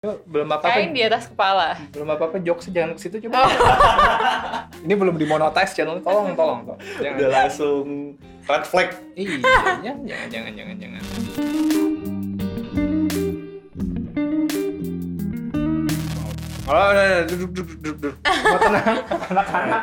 [0.00, 0.80] Belum apa-apa.
[0.80, 1.76] Kain di atas kepala.
[1.92, 3.52] Belum apa-apa jokes jangan ke situ coba.
[4.80, 6.80] Ini belum dimonetize channel tolong tolong tolong.
[7.04, 7.20] Jangan.
[7.20, 8.16] Udah langsung
[8.48, 8.96] red flag.
[9.12, 9.44] Iya,
[9.84, 10.00] jangan
[10.32, 11.02] jangan jangan jangan.
[16.64, 19.82] Oh, udah, duduk, duduk, duduk, tenang, anak-anak.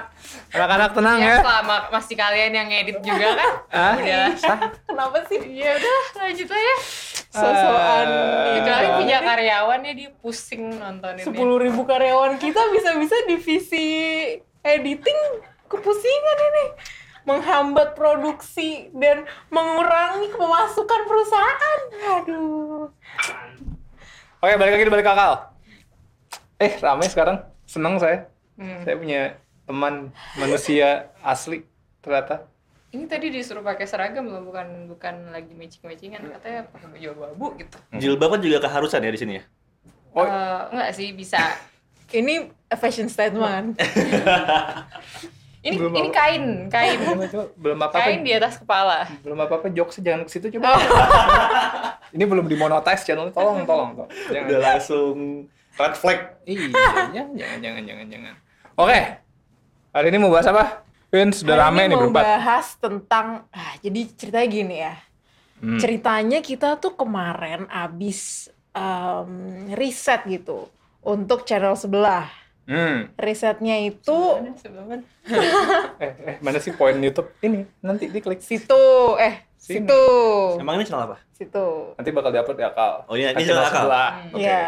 [0.58, 1.36] Anak-anak tenang Ya, ya.
[1.40, 3.52] selama masih kalian yang ngedit juga kan.
[3.70, 4.28] Ah, Udah.
[4.36, 4.60] sah.
[4.84, 5.40] Kenapa sih?
[5.54, 6.76] Ya udah, lanjut aja.
[7.28, 8.56] Sosokan Ah.
[8.56, 8.98] Kecuali gitu.
[8.98, 13.86] punya karyawan ya dia pusing nontonin Sepuluh ribu karyawan kita bisa-bisa divisi
[14.62, 15.22] editing
[15.68, 16.66] kepusingan ini
[17.24, 21.80] menghambat produksi dan mengurangi pemasukan perusahaan.
[22.16, 22.88] Aduh.
[24.38, 25.52] Oke, balik lagi balik kakal.
[26.58, 27.38] Eh, rame sekarang.
[27.66, 28.32] Senang saya.
[28.56, 28.82] Hmm.
[28.82, 29.22] Saya punya
[29.68, 31.68] teman manusia asli
[32.00, 32.48] ternyata.
[32.88, 36.24] Ini tadi disuruh pakai seragam loh, bukan bukan lagi matching-matchingan.
[36.40, 37.78] Katanya pakai baju abu-abu gitu.
[38.00, 39.44] Jilbab kan juga keharusan ya di sini ya.
[40.16, 40.24] Oh.
[40.24, 41.38] Eh, enggak sih bisa.
[42.08, 43.76] Ini a fashion statement.
[45.68, 47.00] Ini Belum ini apa- kain, kain.
[47.60, 48.08] Belum apa-apa.
[48.08, 49.04] Kain di atas kepala.
[49.20, 50.80] Belum apa-apa jokes jangan ke situ coba.
[52.16, 54.08] Ini belum dimonetize channel tolong tolong tolong.
[54.32, 54.48] Jangan.
[54.48, 55.16] Udah langsung
[55.76, 56.20] red flag.
[56.48, 58.34] Iya, jangan jangan jangan jangan jangan.
[58.80, 59.00] Oke.
[59.92, 60.84] Hari ini mau bahas apa?
[61.08, 62.24] Vin sudah Hari rame ini nih mau berempat.
[62.24, 64.96] bahas tentang ah, jadi ceritanya gini ya.
[65.58, 65.80] Hmm.
[65.80, 69.32] Ceritanya kita tuh kemarin abis em,
[69.74, 72.28] riset gitu untuk channel sebelah.
[72.68, 73.08] Hmm.
[73.16, 75.04] Risetnya itu Mana sebelah mana?
[75.98, 77.32] Eh, eh, mana sih poin YouTube?
[77.40, 78.84] Ini nanti diklik situ,
[79.18, 79.88] eh Sini.
[79.88, 80.04] situ,
[80.60, 81.18] Emang ini channel apa?
[81.32, 81.96] situ.
[81.96, 83.06] Nanti bakal diupload di akal.
[83.08, 83.88] Oh, iya, ini channel akal.
[83.88, 84.10] sebelah.
[84.12, 84.36] Hmm.
[84.36, 84.44] Oke.
[84.44, 84.64] Iya.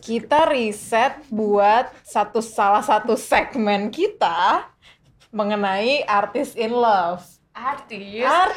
[0.00, 4.64] Kita riset buat satu salah satu segmen kita
[5.28, 7.20] mengenai artis in love.
[7.52, 8.24] Artis.
[8.24, 8.56] Art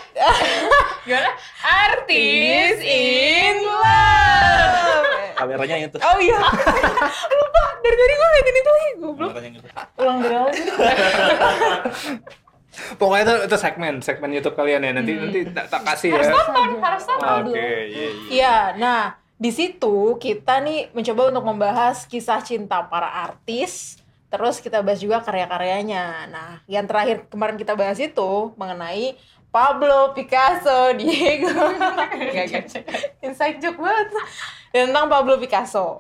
[1.09, 1.35] Gimana?
[1.67, 5.35] Artis in love.
[5.35, 5.99] Kameranya itu.
[5.99, 6.39] Oh iya.
[7.35, 9.31] Lupa dari tadi gue ngeliatin itu lagi goblok.
[9.99, 10.51] Ulang dari awal.
[12.95, 14.91] Pokoknya itu, itu segmen, segmen YouTube kalian ya.
[14.95, 16.33] Nanti nanti tak, tak kasih Harus ya.
[16.39, 17.43] tonton, harus tonton.
[17.51, 18.09] Oke, iya iya.
[18.31, 23.97] Iya, nah di situ kita nih mencoba untuk membahas kisah cinta para artis.
[24.29, 26.29] Terus kita bahas juga karya-karyanya.
[26.29, 29.17] Nah, yang terakhir kemarin kita bahas itu mengenai
[29.51, 31.73] Pablo Picasso, Diego.
[33.19, 34.07] Inside joke banget.
[34.71, 35.99] Tentang Pablo Picasso.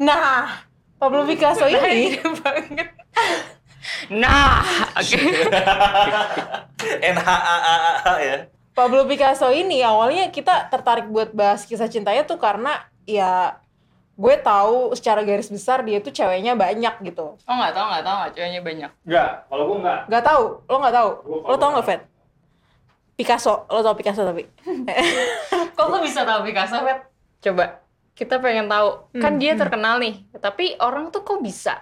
[0.00, 0.64] Nah,
[0.96, 2.88] Pablo Picasso ini banget.
[4.14, 4.62] Nah,
[4.96, 5.20] oke.
[7.12, 8.55] NHAAA ya.
[8.76, 13.56] Pablo Picasso ini awalnya kita tertarik buat bahas kisah cintanya tuh karena ya
[14.12, 17.36] gue tahu secara garis besar dia tuh ceweknya banyak gitu.
[17.38, 18.90] Oh nggak tahu nggak tahu nggak ceweknya banyak.
[19.02, 19.98] Enggak, kalau gua enggak.
[20.06, 21.10] Gak tahu, lo nggak tahu.
[21.22, 22.00] Gua- Lo tau nggak, Fed?
[23.16, 24.44] Picasso, lo tau Picasso tapi.
[25.76, 27.00] Kok lo bisa tahu Picasso, Fet?
[27.40, 27.80] Coba
[28.12, 28.88] kita pengen tahu.
[29.14, 29.60] Kan Hmm, dia hmm.
[29.60, 31.80] terkenal nih, tapi orang tuh kok bisa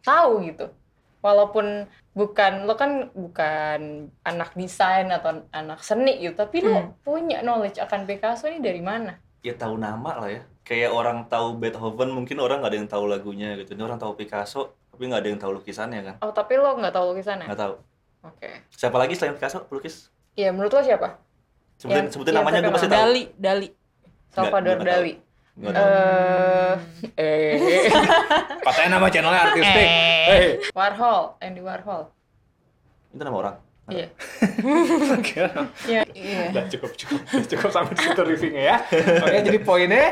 [0.00, 0.72] tahu gitu.
[1.20, 3.80] Walaupun bukan lo kan bukan
[4.20, 6.90] anak desain atau anak seni gitu, tapi lo Hmm.
[7.00, 9.20] punya knowledge akan Picasso ini dari mana?
[9.40, 10.42] Ya tahu nama lah ya.
[10.64, 13.72] Kayak orang tahu Beethoven mungkin orang nggak ada yang tahu lagunya gitu.
[13.72, 16.14] Ini orang tahu Picasso tapi nggak ada yang tahu lukisannya kan.
[16.20, 17.46] Oh, tapi lo nggak tahu lukisannya?
[17.48, 17.74] Nggak tahu.
[18.20, 18.50] Oke.
[18.70, 20.12] Siapa lagi selain Picasso pelukis?
[20.36, 21.20] Iya, menurut lo siapa?
[21.76, 22.96] Sebutin, Yang- sebutin yang namanya gue pasti tahu.
[23.00, 23.68] Dali, Dali.
[24.30, 24.76] Salvador.
[24.78, 25.12] Dali.
[25.58, 25.88] Nggak tahu.
[25.88, 26.74] Eh,
[27.18, 27.52] eh,
[28.66, 29.86] Katanya nama channelnya artistik.
[29.86, 30.24] Eh.
[30.30, 30.46] Hei.
[30.74, 32.02] Warhol, Andy Warhol.
[33.10, 33.56] Itu nama orang.
[33.90, 34.06] Iya.
[35.18, 35.42] Oke.
[35.90, 36.02] Iya.
[36.14, 36.40] Iya.
[36.54, 38.76] Udah cukup cukup cukup sampai di situ reviewnya ya.
[39.26, 40.06] Oke, jadi poinnya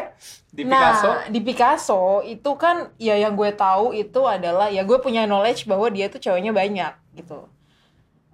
[0.51, 1.09] di Picasso.
[1.09, 5.71] Nah, di Picasso itu kan ya yang gue tahu itu adalah ya gue punya knowledge
[5.71, 7.47] bahwa dia tuh ceweknya banyak gitu.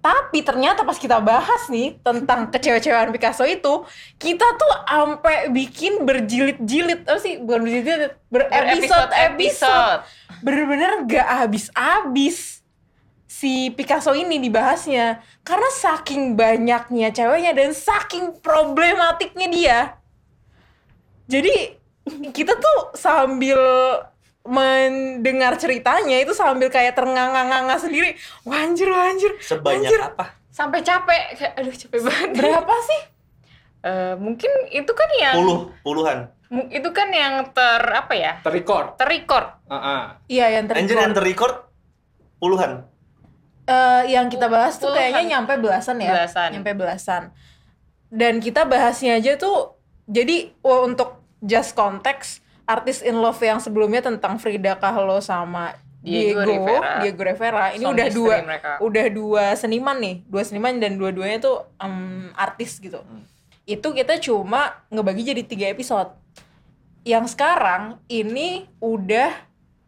[0.05, 3.89] Tapi ternyata pas kita bahas nih tentang kecewa-cewaan Picasso itu,
[4.21, 7.41] kita tuh sampai bikin berjilid-jilid, apa sih?
[7.41, 10.05] Bukan berjilid, berepisode-episode.
[10.45, 12.61] Bener-bener gak habis-habis
[13.25, 15.25] si Picasso ini dibahasnya.
[15.41, 19.79] Karena saking banyaknya ceweknya dan saking problematiknya dia.
[21.25, 21.81] Jadi
[22.29, 23.57] kita tuh sambil
[24.45, 28.13] mendengar ceritanya itu sambil kayak ternganga-nganga sendiri.
[28.45, 29.33] Wah anjir, wah, anjir.
[29.41, 30.01] Sebanyak Anjir.
[30.01, 30.25] apa?
[30.49, 32.29] Sampai capek, kayak aduh capek banget.
[32.39, 33.01] Berapa sih?
[33.85, 36.19] Eh, mungkin itu kan yang Puluh, puluhan.
[36.69, 38.37] itu kan yang ter apa ya?
[38.41, 38.95] Terrecord.
[38.95, 39.49] Terrecord.
[39.67, 40.01] Heeh.
[40.31, 41.13] Iya yang Anjir yang terrecord.
[41.17, 41.55] terrecord
[42.37, 42.71] puluhan.
[43.65, 45.09] Eh, yang kita bahas tuh Puluhan.
[45.09, 46.13] kayaknya nyampe belasan ya.
[46.13, 46.49] Belasan.
[46.53, 47.23] Nyampe belasan.
[48.13, 49.73] Dan kita bahasnya aja tuh
[50.05, 56.41] jadi wah, untuk just konteks artis in love yang sebelumnya tentang Frida Kahlo sama Diego
[56.41, 56.91] Diego, Rivera.
[57.01, 57.65] Diego Rivera.
[57.71, 58.71] Ini udah dua mereka.
[58.77, 63.01] udah dua seniman nih, dua seniman dan dua-duanya tuh em, artis gitu.
[63.01, 63.25] Hmm.
[63.63, 66.13] Itu kita cuma ngebagi jadi tiga episode.
[67.03, 69.29] yang sekarang ini udah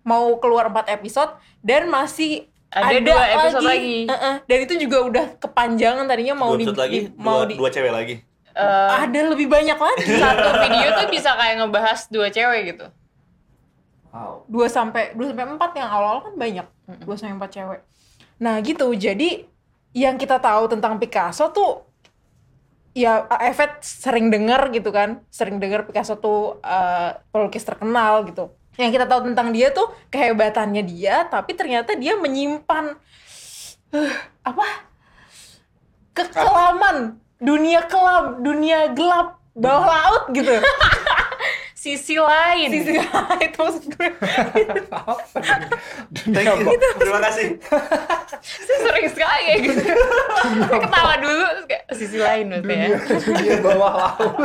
[0.01, 4.05] mau keluar 4 episode dan masih Ada dua episode lagi.
[4.05, 4.35] Heeh.
[4.45, 7.69] dan itu juga udah kepanjangan tadinya mau Dua di, lagi, di- mau dua, di dua
[7.71, 8.15] cewek lagi.
[8.57, 10.17] Eh, ada lebih banyak lagi.
[10.17, 12.87] satu video tuh bisa kayak ngebahas dua cewek gitu.
[14.09, 14.49] Wow.
[14.49, 16.65] dua sampai dua sampai empat yang awal kan banyak.
[17.05, 17.81] Dua sampai empat cewek.
[18.41, 18.89] Nah gitu.
[18.97, 19.45] Jadi
[19.93, 21.85] yang kita tahu tentang Picasso tuh
[22.97, 25.21] ya Evet sering dengar gitu kan.
[25.29, 28.57] Sering dengar Picasso tuh eh, pelukis terkenal gitu.
[28.81, 32.97] Yang kita tahu tentang dia tuh kehebatannya dia tapi ternyata dia menyimpan
[33.93, 34.65] eh, apa?
[36.17, 40.57] Kekelaman dunia kelam dunia gelap bawah laut gitu
[41.77, 42.67] Sisi lain.
[42.73, 42.99] Sisi
[43.39, 44.09] itu maksud gue
[46.35, 46.67] Thank you.
[46.99, 47.61] Terima kasih.
[48.67, 49.81] Saya sering sekali kayak gitu.
[49.87, 51.45] Saya ketawa dulu
[51.93, 52.97] sisi lain maksudnya ya.
[52.99, 54.35] dunia bawah laut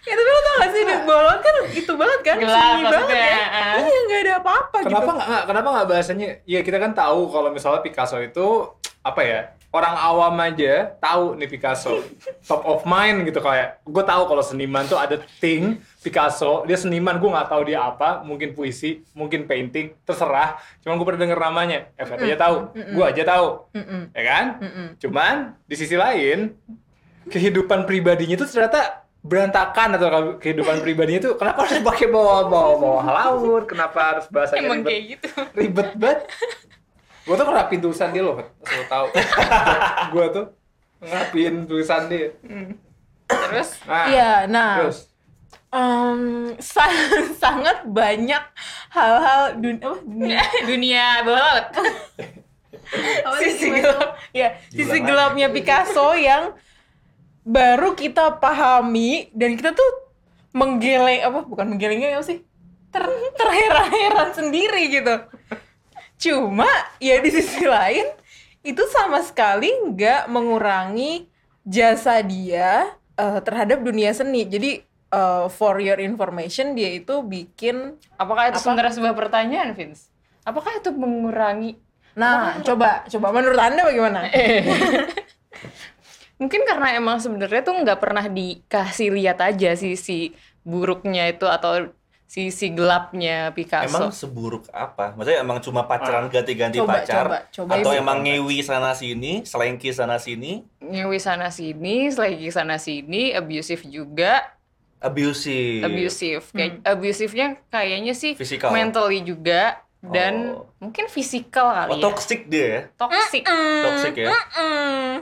[0.00, 2.82] Ya tapi lo tau gak sih di bawah laut kan itu banget kan Gelap sunyi
[2.82, 3.74] banget maksudnya, ya ah.
[3.80, 7.20] Iya gak ada apa-apa kenapa gitu nggak nggak- kenapa nggak bahasanya ya kita kan tahu
[7.28, 8.46] kalau misalnya Picasso itu
[9.00, 9.40] apa ya
[9.70, 12.02] orang awam aja tahu nih Picasso
[12.42, 17.22] top of mind gitu kayak gue tahu kalau seniman tuh ada thing Picasso dia seniman
[17.22, 20.58] gue nggak tahu dia apa mungkin puisi mungkin painting terserah.
[20.82, 23.46] Cuman gue pernah denger namanya Efet aja tahu gue aja tahu
[24.10, 24.44] ya kan?
[24.98, 25.34] Cuman
[25.70, 26.50] di sisi lain
[27.30, 30.08] kehidupan pribadinya itu ternyata berantakan atau
[30.40, 34.88] kehidupan pribadinya itu kenapa harus pakai bawa bawa bawah laut kenapa harus bahasanya Emang ribet?
[34.90, 35.28] kayak gitu.
[35.54, 36.20] ribet banget
[37.20, 39.06] gue tuh ngerapin tulisan dia loh asal tahu.
[40.12, 40.46] Gue tuh
[40.98, 42.32] ngerapin tulisan dia.
[43.26, 43.68] Terus?
[43.84, 44.74] Nah Iya nah.
[44.80, 45.06] terus?
[45.70, 46.20] Em,
[46.58, 46.90] sa-
[47.36, 48.42] sangat banyak
[48.90, 50.38] hal-hal dun apa, dunia.
[50.70, 51.66] Dunia bawah laut.
[53.22, 54.18] apa Sisi sih, gelap.
[54.34, 56.58] ya sisi gelapnya Picasso yang
[57.46, 59.90] baru kita pahami dan kita tuh
[60.50, 62.42] menggeleng apa bukan menggelengnya apa sih?
[62.90, 63.06] Ter
[63.38, 65.14] terheran-heran sendiri gitu
[66.20, 66.68] cuma
[67.00, 68.04] ya di sisi lain
[68.60, 71.24] itu sama sekali nggak mengurangi
[71.64, 78.52] jasa dia eh, terhadap dunia seni jadi eh, for your information dia itu bikin Apakah
[78.52, 78.64] itu Apa?
[78.68, 80.12] sebenarnya sebuah pertanyaan, Vince?
[80.44, 81.80] Apakah itu mengurangi
[82.10, 84.26] nah coba coba menurut anda bagaimana
[86.40, 90.32] Mungkin karena emang sebenarnya tuh nggak pernah dikasih lihat aja sisi
[90.64, 91.92] buruknya itu atau
[92.30, 93.90] sisi gelapnya Picasso.
[93.90, 95.18] Emang seburuk apa?
[95.18, 97.26] Maksudnya emang cuma pacaran ganti-ganti Coba, pacar?
[97.26, 97.98] coba, coba atau ibu.
[97.98, 104.46] emang ngewi sana sini, selengki sana sini, nyewi sana sini, selagi sana sini, abusive juga,
[105.02, 105.82] abusive.
[105.82, 106.44] abusive.
[106.54, 108.70] Kayak abusifnya kayaknya sih Fisikal.
[108.70, 110.70] mentally juga dan Oh.
[110.78, 112.02] mungkin fisikal Oh, kali ya.
[112.06, 112.82] toxic dia ya?
[112.94, 113.42] Toxic.
[113.82, 114.30] Toxic ya?
[114.54, 115.14] Mm.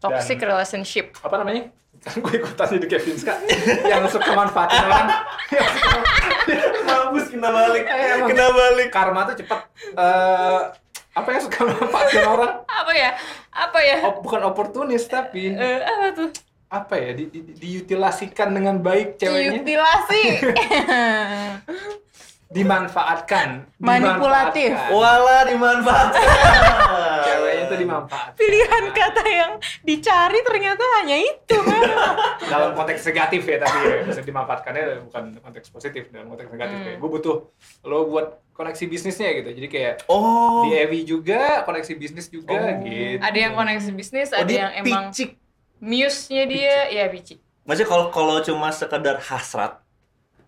[0.00, 1.06] Toxic relationship.
[1.20, 1.68] apa namanya
[2.08, 3.34] kan gue ikutan jadi Kevin Ska
[3.84, 5.08] yang suka manfaatin orang
[6.80, 7.84] Mampus kena balik.
[7.84, 8.24] Eh.
[8.24, 8.88] Kena balik.
[8.88, 9.60] karma tuh cepet
[9.94, 10.60] eh
[11.12, 13.10] apa yang suka manfaatin orang Apa ya?
[13.50, 13.96] Apa ya?
[14.02, 16.30] Oh, bukan oportunis tapi Eh, apa tuh?
[16.68, 20.22] apa ya di, di, diutilasikan dengan baik ceweknya Mutilasi.
[22.48, 24.72] dimanfaatkan Manipulatif.
[24.72, 24.92] dimanfaatkan.
[24.92, 26.26] Wala dimanfaatkan.
[27.68, 31.58] Itu dimanfaatkan Pilihan kata yang dicari ternyata hanya itu.
[32.48, 36.84] dalam konteks negatif ya tapi ya, bisa dimanfaatkannya bukan konteks positif dalam konteks negatif Hmm.
[36.84, 37.36] kayak gue butuh
[37.82, 40.64] lo buat koneksi bisnisnya gitu jadi kayak Oh.
[40.64, 42.80] di EWI juga koneksi bisnis juga Oh.
[42.80, 45.36] gitu Ada yang koneksi bisnis, Oh, ada dia yang emang picik.
[45.78, 47.38] muse-nya dia, ya picik.
[47.62, 49.78] Maksudnya kalau kalau cuma sekedar hasrat,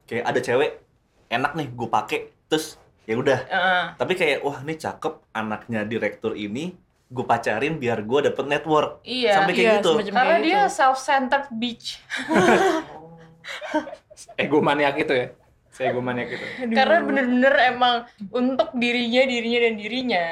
[0.05, 0.81] kayak ada cewek
[1.29, 2.75] enak nih gue pakai, terus
[3.05, 3.39] ya udah.
[3.45, 3.85] Heeh.
[3.95, 6.75] Tapi kayak wah ini cakep anaknya direktur ini,
[7.11, 9.03] gue pacarin biar gue dapet network.
[9.03, 9.43] Iya.
[9.43, 9.91] Sampai kayak Iya, gitu.
[10.15, 10.77] Karena kayak dia gitu.
[10.79, 11.87] self-centered bitch.
[14.37, 15.27] ego maniak itu ya
[15.81, 16.45] saya ego maniak itu
[16.77, 17.95] Karena bener-bener emang
[18.35, 20.25] untuk dirinya, dirinya dan dirinya.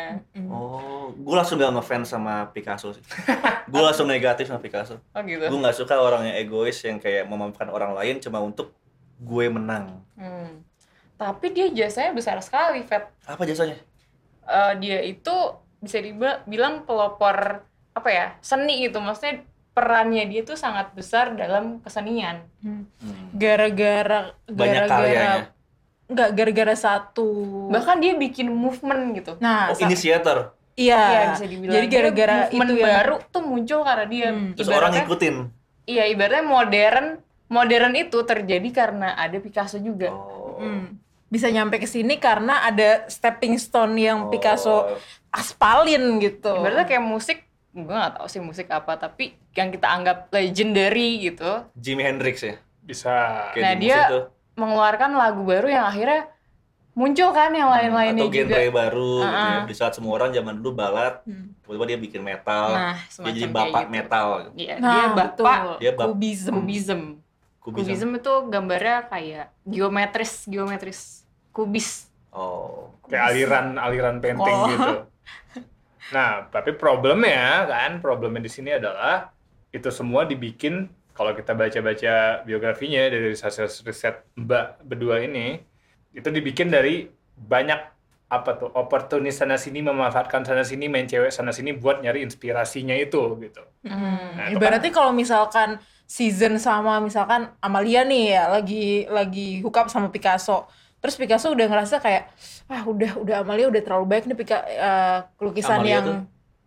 [0.51, 3.01] Oh, gue langsung gak ngefans sama Picasso sih.
[3.73, 5.01] gue langsung negatif sama Picasso.
[5.17, 5.49] Oh gitu.
[5.49, 8.77] Gue nggak suka orang yang egois yang kayak memanfaatkan orang lain cuma untuk
[9.25, 10.05] gue menang.
[10.21, 10.61] Hmm.
[11.17, 13.09] Tapi dia jasanya besar sekali, Fat.
[13.25, 13.81] Apa jasanya?
[14.45, 15.37] Eh, dia itu
[15.79, 18.99] bisa dibilang pelopor apa ya seni gitu.
[18.99, 22.43] Maksudnya perannya dia tuh sangat besar dalam kesenian.
[22.63, 22.87] Hmm.
[23.33, 24.57] Gara-gara Banyak
[24.87, 25.43] gara-gara karyanya.
[26.09, 27.31] enggak gara-gara satu.
[27.71, 29.33] Bahkan dia bikin movement gitu.
[29.39, 30.55] Nah, Oh, inisiator.
[30.75, 30.99] iya.
[30.99, 31.75] Iya bisa dibilang.
[31.75, 34.29] Jadi gara-gara itu yang baru tuh muncul karena dia.
[34.31, 34.53] Hmm.
[34.55, 35.37] Terus orang ngikutin.
[35.89, 37.07] Iya, ibaratnya modern.
[37.49, 40.13] Modern itu terjadi karena ada Picasso juga.
[40.13, 40.61] Oh.
[40.61, 41.01] Hmm.
[41.29, 44.29] Bisa nyampe ke sini karena ada stepping stone yang Oh.
[44.29, 44.97] Picasso
[45.29, 46.49] aspalin gitu.
[46.51, 47.39] Ibaratnya kayak musik,
[47.71, 51.69] gue gak tahu sih musik apa, tapi yang kita anggap legendary gitu.
[51.75, 52.57] Jimi Hendrix ya.
[52.81, 54.25] bisa Kayak Nah, di dia- tuh.
[54.57, 56.25] mengeluarkan lagu baru yang akhirnya
[56.95, 58.57] muncul kan yang lain-lainnya atau juga.
[58.57, 59.61] genre baru gitu ya.
[59.63, 61.53] Di saat semua orang zaman dulu balad Hmm.
[61.61, 63.93] tiba-tiba dia bikin metal Nah, dia jadi bapak gitu.
[63.93, 65.29] metal Iya, Nah, dia bapak
[65.61, 65.77] betul.
[65.79, 66.55] dia bap Kubism.
[66.57, 67.01] kubism.
[67.61, 67.85] kubism.
[67.85, 71.18] Kubism itu gambarnya kayak geometris, geometris.
[71.59, 72.07] Kubis.
[72.31, 74.69] oh kayak aliran-aliran painting Oh.
[74.71, 74.95] gitu.
[76.09, 79.29] Nah, tapi problemnya kan, problemnya di sini adalah
[79.69, 85.61] itu semua dibikin kalau kita baca-baca biografinya dari hasil riset Mbak berdua ini,
[86.15, 87.81] itu dibikin dari banyak
[88.29, 92.93] apa tuh oportunis sana sini memanfaatkan sana sini main cewek sana sini buat nyari inspirasinya
[92.97, 93.65] itu gitu.
[93.85, 99.89] Hmm, Nah, ibaratnya kalau misalkan season sama misalkan Amalia nih ya lagi lagi hook up
[99.89, 100.69] sama Picasso.
[100.99, 102.27] Terus Picasso udah ngerasa kayak
[102.67, 106.19] ah udah udah Amalia udah terlalu baik nih Pika, eh, lukisan Amalia yang tuh?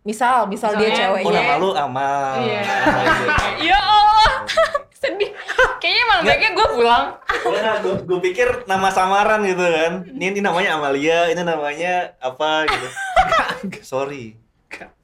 [0.02, 1.38] misal misal dia Misalnya, cewek oh Iya.
[1.38, 2.60] nama lu amal Iya.
[2.62, 3.26] Gitu.
[3.68, 4.32] Ya Allah,
[5.02, 5.30] sedih.
[5.78, 7.04] Kayaknya emang baiknya gue pulang.
[7.82, 12.88] gue gue pikir nama samaran gitu kan ini, ini namanya Amalia ini namanya apa gitu
[13.84, 14.38] sorry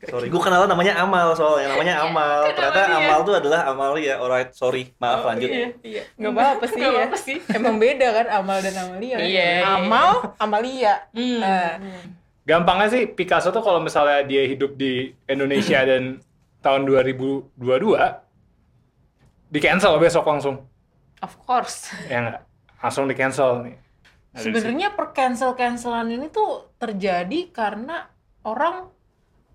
[0.00, 2.99] sorry gue kenal namanya Amal soalnya namanya Amal ternyata Amalia.
[3.04, 6.02] Amal tuh adalah Amalia alright sorry maaf lanjut Iya, iya.
[6.14, 6.99] Gak apa-apa sih Nggak ya.
[6.99, 7.37] apa-apa sih.
[7.50, 9.14] Emang beda kan Amal dan Amalia.
[9.16, 9.25] kan?
[9.25, 9.66] Iya, iya.
[9.66, 10.94] Amal, Amalia.
[11.11, 11.40] Hmm.
[11.40, 11.73] Eh,
[12.44, 16.23] Gampangnya sih Picasso tuh kalau misalnya dia hidup di Indonesia dan
[16.58, 17.61] tahun 2022
[19.49, 20.56] di cancel besok langsung.
[21.18, 21.92] Of course.
[22.06, 22.40] Ya nggak?
[22.78, 23.76] Langsung di cancel nih.
[24.32, 28.06] Sebenarnya per cancel cancelan ini tuh terjadi karena
[28.44, 28.87] orang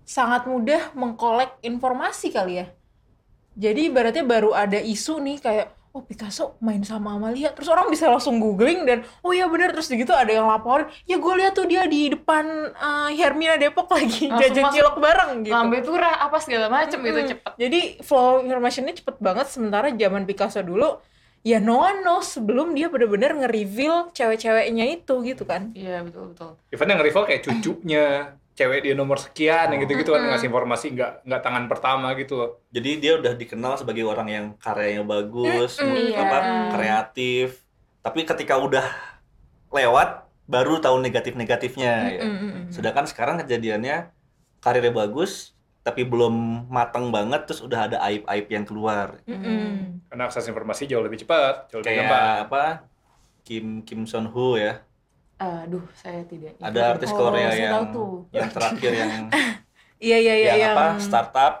[0.04, 2.66] sangat mudah mengkolek informasi kali ya.
[3.54, 8.10] Jadi ibaratnya baru ada isu nih kayak oh Picasso main sama Amalia terus orang bisa
[8.10, 11.70] langsung googling dan oh iya bener terus gitu ada yang laporin ya gue lihat tuh
[11.70, 12.42] dia di depan
[12.74, 15.54] eh, Hermina Depok lagi Langsung jajan masuk cilok bareng gitu.
[15.54, 17.30] Lambe turah apa segala macem gitu Mm-mm.
[17.30, 17.52] cepet.
[17.62, 20.98] Jadi flow informationnya cepet banget sementara zaman Picasso dulu
[21.46, 25.70] ya no one knows sebelum dia bener-bener nge-reveal cewek-ceweknya itu gitu kan.
[25.78, 26.58] Iya betul betul.
[26.74, 31.26] Even yang rival kayak cucunya, cewek dia nomor sekian, yang gitu-gitu kan ngasih informasi nggak
[31.26, 32.50] nggak tangan pertama gitu loh.
[32.70, 36.70] jadi dia udah dikenal sebagai orang yang karyanya bagus Mm-mm, apa iya.
[36.70, 37.66] kreatif
[37.98, 38.86] tapi ketika udah
[39.74, 42.22] lewat baru tahu negatif-negatifnya ya.
[42.22, 42.70] Mm-mm.
[42.70, 44.14] sedangkan sekarang kejadiannya
[44.62, 45.50] karirnya bagus
[45.84, 50.00] tapi belum matang banget terus udah ada aib-aib yang keluar Mm-mm.
[50.08, 52.36] Karena akses informasi jauh lebih cepat, jauh lebih kayak gampang.
[52.46, 52.64] apa
[53.42, 54.78] Kim Kim Son Ho ya
[55.36, 56.54] Aduh saya tidak.
[56.58, 58.12] ada artis Oh, Korea saya yang tahu tuh.
[58.30, 59.12] yang terakhir yang
[60.04, 61.54] Iya iya iya yang yang apa startup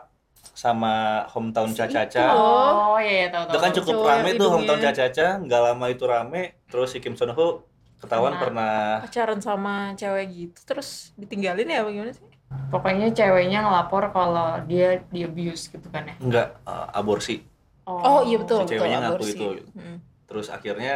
[0.54, 0.94] sama
[1.26, 3.50] hometown Caca-Caca Oh iya iya tahu tahu.
[3.50, 7.12] itu kan cukup Cowok rame tuh hometown Caca-Caca nggak lama itu rame terus si Kim
[7.12, 7.64] Son Ho
[7.96, 12.22] ketahuan pernah pacaran sama cewek gitu terus ditinggalin ya bagaimana sih?
[12.68, 16.14] Pokoknya ceweknya ngelapor kalau dia di abuse gitu kan ya.
[16.16, 17.42] nggak uh, aborsi
[17.84, 19.32] Oh, iya betul si betul ceweknya ngaku aborsi.
[19.34, 19.98] itu Mm.
[20.24, 20.94] terus akhirnya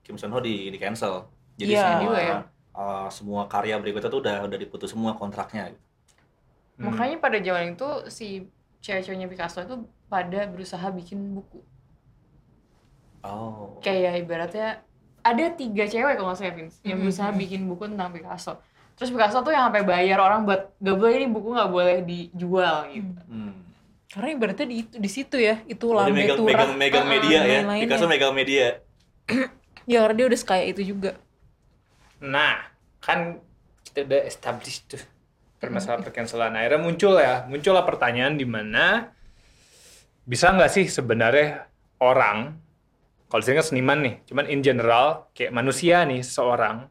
[0.00, 1.24] Kim Son Ho di di cancel
[1.58, 1.82] jadi Iya.
[1.82, 2.36] semua Juga ya.
[2.74, 5.74] uh, semua karya berikutnya tuh udah udah diputus semua kontraknya
[6.78, 6.94] Hmm.
[6.94, 8.26] Makanya pada zaman itu si
[8.78, 11.58] cewek-ceweknya Picasso itu pada berusaha bikin buku.
[13.24, 14.66] oh Kayak ibaratnya
[15.22, 18.52] ada tiga cewek kalau nggak salah Vince yang berusaha bikin buku tentang Picasso.
[18.96, 22.76] Terus Picasso tuh yang sampai bayar orang buat gak boleh ini buku nggak boleh dijual
[22.90, 23.22] gitu.
[23.28, 23.54] hmm.
[24.08, 27.38] Karena ibaratnya di itu di situ ya, itu Oh, lambe megang, megang megang Ah, media
[27.44, 27.82] ya lain-lainnya.
[27.82, 28.66] Picasso megang media
[29.90, 31.16] Ya karena dia udah sekaya itu juga.
[32.24, 32.66] Nah,
[32.98, 33.38] kan
[33.86, 35.02] kita udah establish tuh
[35.58, 36.54] permasalahan percancelan.
[36.54, 39.10] Akhirnya muncul ya, muncullah pertanyaan di mana
[40.28, 41.66] bisa nggak sih sebenarnya
[41.98, 42.54] orang,
[43.26, 46.86] kalau saya kan seniman nih, cuman in general kayak manusia nih seseorang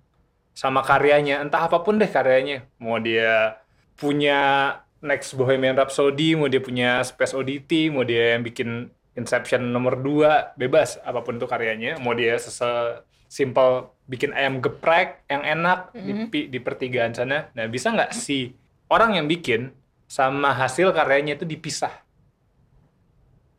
[0.58, 3.62] sama karyanya, entah apa pun deh karyanya, mau dia
[3.94, 10.02] punya Next Bohemian Rhapsody, mau dia punya Space Oddity, mau dia yang bikin Inception nomor
[10.02, 15.92] 2, bebas apa pun tuh karyanya, mau dia sese simple bikin ayam geprek yang enak
[15.92, 17.52] di, pi- di pertigaan sana.
[17.52, 18.56] Nah, bisa nggak si
[18.88, 19.72] orang yang bikin
[20.08, 21.92] sama hasil karyanya itu dipisah?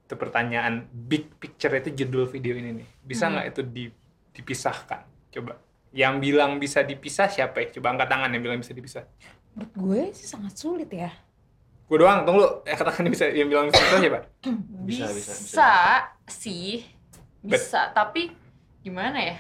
[0.09, 2.89] Itu pertanyaan big picture itu judul video ini nih.
[3.05, 3.95] Bisa nggak itu di-
[4.33, 5.05] dipisahkan?
[5.29, 5.61] Coba.
[5.93, 7.69] Yang bilang bisa dipisah siapa ya?
[7.77, 9.05] Coba angkat tangan yang bilang bisa dipisah.
[9.53, 11.13] Menurut gue sih sangat sulit ya.
[11.89, 12.65] Gue doang, tunggu.
[12.69, 14.21] Eh, katakan bisa yang bilang bisa dipisah siapa?
[14.85, 15.73] bisa Bisa, bisa bisa
[16.29, 16.85] sih,
[17.41, 17.93] bisa.
[17.93, 18.33] Tapi
[18.81, 19.37] gimana ya?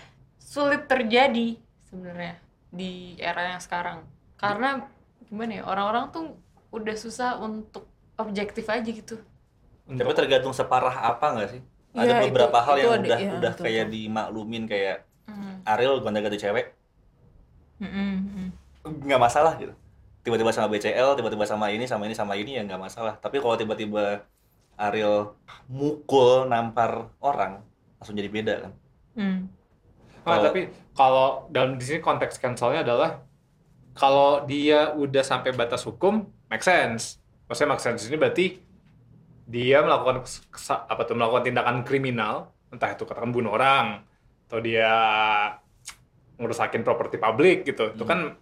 [0.48, 2.40] Sulit terjadi sebenarnya
[2.70, 4.00] di era yang sekarang.
[4.34, 4.88] Karena
[5.22, 5.62] gimana ya?
[5.62, 6.24] Orang-orang tuh
[6.68, 7.84] udah susah untuk
[8.16, 9.16] objektif aja gitu.
[9.88, 11.62] tapi tergantung separah apa nggak sih
[11.96, 13.94] ada Iya, itu- beberapa hal itu yang ada, udah iya, udah betul, kayak betul.
[13.96, 15.54] dimaklumin kayak Hmm.
[15.64, 16.66] Ariel gonta-ganti cewek
[18.84, 19.72] nggak masalah gitu
[20.20, 23.56] tiba-tiba sama BCL tiba-tiba sama ini sama ini sama ini ya nggak masalah tapi kalau
[23.56, 24.28] tiba-tiba
[24.76, 25.32] Ariel
[25.66, 27.64] mukul nampar orang
[27.96, 28.72] langsung jadi beda kan
[29.16, 29.50] Mm.
[30.22, 30.60] Ah, Kalau- tapi
[30.94, 33.22] kalau dalam di sini konteks cancelnya adalah
[33.94, 37.18] kalau dia udah sampai batas hukum, make sense.
[37.50, 38.46] Maksudnya make sense ini berarti
[39.48, 40.22] dia melakukan
[40.66, 44.04] apa tuh melakukan tindakan kriminal, entah itu katakan bunuh orang
[44.46, 44.90] atau dia
[46.38, 47.90] ngerusakin properti publik gitu.
[47.96, 48.38] Itu kan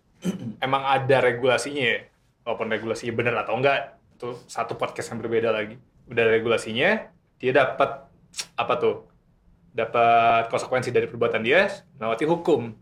[0.61, 2.01] emang ada regulasinya ya.
[2.45, 5.81] Walaupun regulasinya benar atau enggak, itu satu podcast yang berbeda lagi.
[6.07, 8.07] Udah regulasinya, dia dapat
[8.55, 9.09] apa tuh?
[9.77, 12.73] Dapat konsekuensi dari perbuatan dia melewati hukum.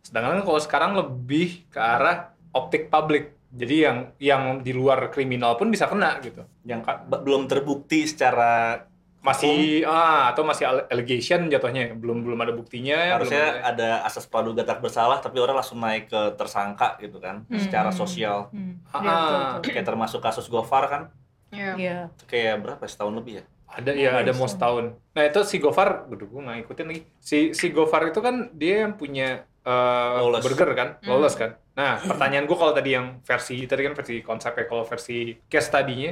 [0.00, 3.36] Sedangkan kalau sekarang lebih ke arah optik publik.
[3.50, 6.40] Jadi yang yang di luar kriminal pun bisa kena gitu.
[6.62, 8.86] yang belum terbukti secara
[9.20, 12.96] Masih ah atau masih alle- allegation jatuhnya, belum belum ada buktinya.
[13.12, 17.20] harusnya belum ada- ada asas praduga tak bersalah tapi orang langsung naik ke tersangka gitu
[17.20, 17.60] kan Hmm.
[17.60, 18.80] secara sosial Hmm.
[18.88, 19.70] Ah, betul, betul.
[19.70, 21.02] kayak termasuk kasus Gofar kan
[21.50, 21.72] Iya.
[21.76, 21.98] Iya.
[22.08, 24.98] itu kayak berapa setahun lebih ya ada ya ada mau setahun.
[25.14, 27.02] Nah itu si Gofar, aduh gue nggak ngikutin lagi.
[27.22, 30.42] Si si Gofar itu kan dia yang punya eh, Lawless.
[30.42, 31.54] burger kan, lawless kan.
[31.78, 36.10] Nah pertanyaan gue kalau tadi yang versi tadi kan versi konsepnya, kalau versi case tadinya,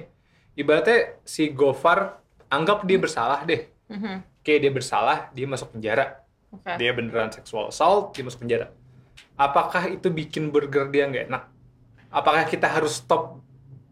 [0.55, 3.67] ibaratnya si Gofar anggap dia bersalah deh.
[3.91, 4.39] Mhm.
[4.39, 6.23] Oke dia bersalah, dia masuk penjara.
[6.49, 6.81] Oke.
[6.81, 8.73] Dia beneran seksual assault, dia masuk penjara.
[9.37, 11.45] Apakah itu bikin burger dia nggak enak?
[12.09, 13.43] Apakah kita harus stop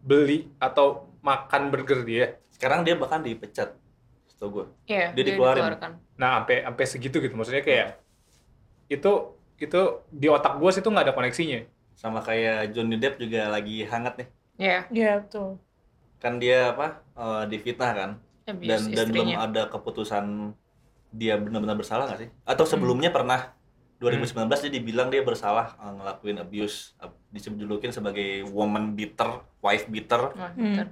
[0.01, 2.39] beli atau makan burger dia?
[2.57, 3.77] Sekarang dia bahkan dipecat
[4.27, 5.61] setahu gue Iya, Dia dikeluarin.
[5.61, 5.91] dikeluarkan.
[6.15, 7.33] Nah, sampai sampai segitu gitu.
[7.33, 8.01] Maksudnya kayak
[8.87, 9.11] itu
[9.57, 11.61] itu di otak gue sih itu nggak ada koneksinya.
[11.93, 14.27] sama kayak Johnny Depp juga lagi hangat nih
[14.59, 15.57] Iya, Iya, betul.
[16.17, 18.09] kan dia apa eh, difitnah kan
[18.43, 19.37] abuse dan dan belum istrinya.
[19.43, 20.25] ada keputusan
[21.09, 23.49] dia benar-benar bersalah nggak sih atau sebelumnya pernah
[23.97, 26.93] 2019 dia dibilang dia bersalah eh, ngelakuin abuse
[27.27, 30.85] disebut sebagai woman beater wife beater Hmm.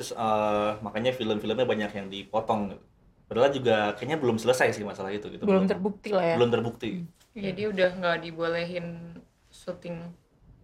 [0.00, 2.80] Terus eh, makanya film-filmnya banyak yang dipotong gitu.
[3.26, 6.34] padahal juga kayaknya belum selesai sih masalah itu gitu Belum terbukti lah ya.
[6.34, 9.14] belum terbukti Iya, dia udah nggak dibolehin
[9.46, 10.02] syuting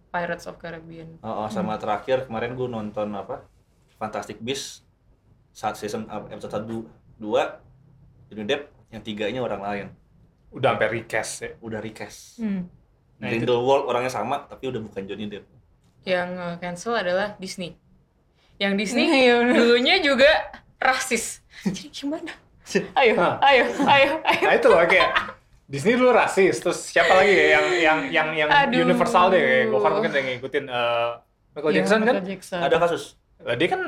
[0.09, 1.15] Pirates of Caribbean.
[1.21, 3.45] Oh, oh, sama terakhir kemarin gue nonton apa
[3.95, 4.83] Fantastic Beasts
[5.49, 6.67] saat season uh, episode 1
[7.15, 7.23] 2
[8.27, 9.87] Johnny Depp yang tiganya orang lain
[10.49, 11.49] Udah sampai recast ya.
[11.59, 12.67] udah recast Hmm.
[13.17, 15.47] Nah, itu- Grindelwald orangnya sama tapi udah bukan Johnny Depp
[16.03, 17.79] Yang eh, cancel adalah Disney.
[18.57, 19.53] Yang Disney Iya, bener.
[19.55, 20.29] dulunya juga
[20.77, 21.41] rasis.
[21.63, 22.33] Jadi gimana?
[22.93, 23.39] Ayo, Hah.
[23.41, 24.43] ayo, ayo, ayo.
[24.43, 25.09] Nah itu loh kayak
[25.65, 28.83] Disney dulu rasis, terus siapa lagi ya yang yang yang yang Aduh.
[28.83, 31.09] universal deh kayak Gofar mungkin yang ngikutin eh,
[31.53, 32.13] Michael Iya, Jackson kan?
[32.13, 32.59] Michael Jackson.
[32.61, 33.03] ada kasus
[33.37, 33.81] Lah, dia kan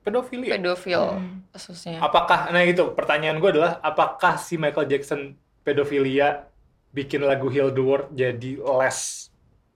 [0.00, 0.46] pedofili.
[0.46, 0.54] ya?
[0.54, 1.46] Pedofil Hmm.
[1.48, 1.98] kasusnya.
[1.98, 6.46] Apakah nah itu pertanyaan gue adalah apakah si Michael Jackson pedofilia
[6.90, 9.30] bikin lagu Heal the World jadi less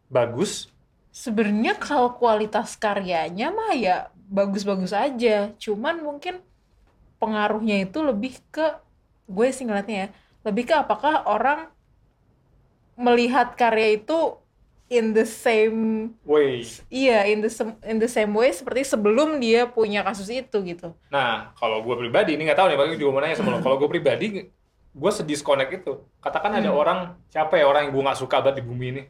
[0.06, 0.70] bagus?
[1.08, 5.54] Sebenarnya kalau kualitas karyanya mah ya bagus-bagus aja.
[5.56, 6.42] Cuman mungkin
[7.18, 8.76] pengaruhnya itu lebih ke
[9.26, 10.08] gue sih ngeliatnya ya,
[10.46, 11.66] lebih ke apakah orang
[12.96, 14.38] melihat karya itu
[14.86, 16.62] in the same Way.
[16.88, 17.50] iya in the
[17.84, 20.94] in the same way seperti sebelum dia punya kasus itu gitu.
[21.10, 23.58] Nah, kalau gue pribadi, ini nggak tahu nih, paling juga mau nanya sama lo.
[23.60, 24.46] Kalau gue pribadi,
[24.94, 25.92] gue sedisconnect itu.
[26.22, 26.78] Katakan ada Hmm.
[26.78, 29.02] orang, siapa ya orang yang gue nggak suka banget di bumi ini.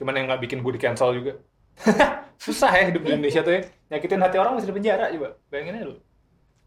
[0.00, 1.32] Cuman yang nggak bikin gue di cancel juga.
[2.44, 3.60] Susah ya hidup di Indonesia tuh ya.
[3.88, 5.38] Nyakitin hati orang masih di penjara juga.
[5.46, 5.96] Bayangin aja lu.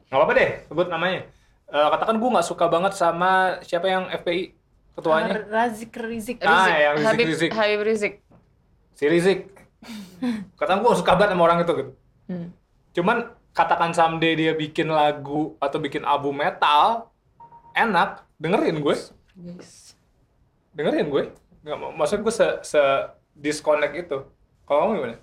[0.08, 1.20] Nggak apa-apa deh, sebut namanya.
[1.65, 4.54] Eh, katakan gue nggak suka banget sama siapa yang FPI
[4.96, 5.34] ketuanya.
[5.50, 6.38] Razik Rizik.
[6.39, 7.50] Ah, Rizik, yang Rizik, Habib, Rizik.
[7.52, 8.13] Habib Rizik.
[8.96, 9.39] Si Rizik.
[10.60, 11.91] Katakan gue suka banget sama orang itu gitu.
[12.26, 12.48] Hmm.
[12.96, 13.18] Cuman
[13.52, 17.12] katakan someday dia bikin lagu atau bikin album metal,
[17.72, 18.96] enak, dengerin gue,
[19.36, 19.96] Yes.
[20.72, 21.24] dengerin gue.
[21.63, 22.82] Nggak, mau- maksud gue se, se
[23.36, 24.18] disconnect itu.
[24.65, 25.15] Kalau kamu gimana?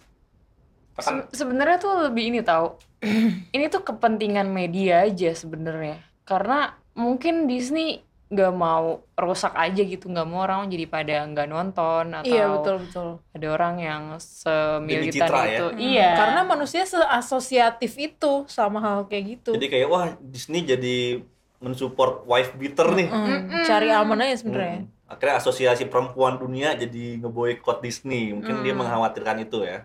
[0.93, 2.79] Tekan, Se- sebenarnya tuh lebih ini tahu.
[3.57, 5.99] ini tuh kepentingan media aja sebenarnya.
[6.23, 8.01] Karena mungkin Disney
[8.33, 12.77] nggak mau rusak aja gitu, nggak mau orang jadi pada nggak nonton atau Iya betul
[12.81, 13.09] betul.
[13.29, 15.49] ada orang yang semilitan citra ya.
[15.53, 15.67] itu.
[15.69, 16.11] Hmm, Iya.
[16.17, 19.53] Karena manusia seasosiatif itu sama hal kayak gitu.
[19.53, 21.21] jadi kayak wah Disney jadi
[21.61, 24.81] mensupport wife beater nih Hmm, cari aman aja sebenarnya.
[24.81, 25.02] Hmm.
[25.13, 28.81] Akhirnya asosiasi perempuan dunia jadi ngeboikot Disney mungkin dia Hmm.
[28.81, 29.85] mengkhawatirkan itu ya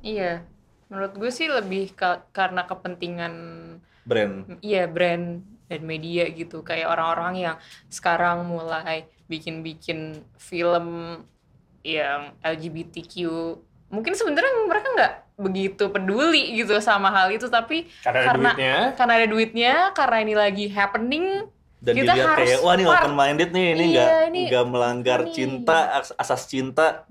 [0.00, 0.42] Iya.
[0.88, 3.34] Menurut gue sih lebih ka- karena kepentingan
[4.02, 7.56] brand iya brand dan media gitu kayak orang-orang yang
[7.86, 11.16] sekarang mulai bikin-bikin film
[11.80, 13.14] yang LGBTQ
[13.88, 18.76] mungkin sebenarnya mereka nggak begitu peduli gitu sama hal itu tapi karena ada karena- duitnya.
[18.92, 21.26] karena ada duitnya karena ini lagi happening
[21.82, 24.64] dan Kita dilihat harus kayak wah ini open minded nih ini Iya, nggak ini nggak
[24.66, 25.32] melanggar ini.
[25.32, 27.02] cinta as- asas cinta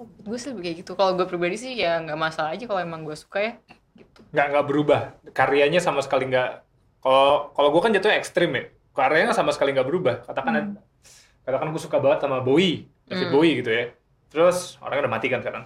[0.00, 3.04] gue sih lebih kayak gitu kalau gue pribadi sih ya nggak masalah aja kalau emang
[3.04, 3.52] gue suka ya
[3.94, 5.00] gitu Nggak, nggak berubah.
[5.30, 6.50] Karyanya sama sekali nggak...
[6.98, 8.64] Kalau kalau gue kan jatuhnya ekstrim ya.
[8.90, 10.14] Karyanya sama sekali nggak berubah.
[10.24, 10.80] Katakan Hmm.
[11.42, 13.34] katakan gue suka banget sama Bowie David Hmm.
[13.34, 13.84] Bowie gitu ya
[14.26, 15.64] terus orangnya udah mati kan sekarang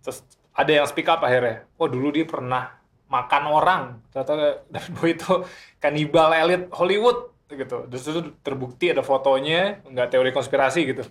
[0.00, 2.74] terus ada yang speak up akhirnya oh dulu dia pernah
[3.06, 4.32] makan orang ternyata
[4.66, 5.32] David Bowie itu
[5.78, 11.04] kanibal elit Hollywood gitu terus itu terbukti ada fotonya nggak teori konspirasi gitu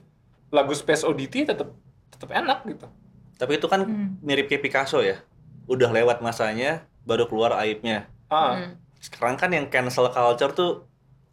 [0.49, 1.71] lagu Space Oddity tetap
[2.10, 2.88] tetap enak gitu
[3.36, 4.21] Tapi itu kan Hmm.
[4.21, 5.17] mirip kayak Picasso ya.
[5.65, 8.06] Udah lewat masanya, baru keluar aibnya.
[8.30, 8.77] ah Hmm.
[9.01, 10.86] Sekarang kan yang cancel culture tuh,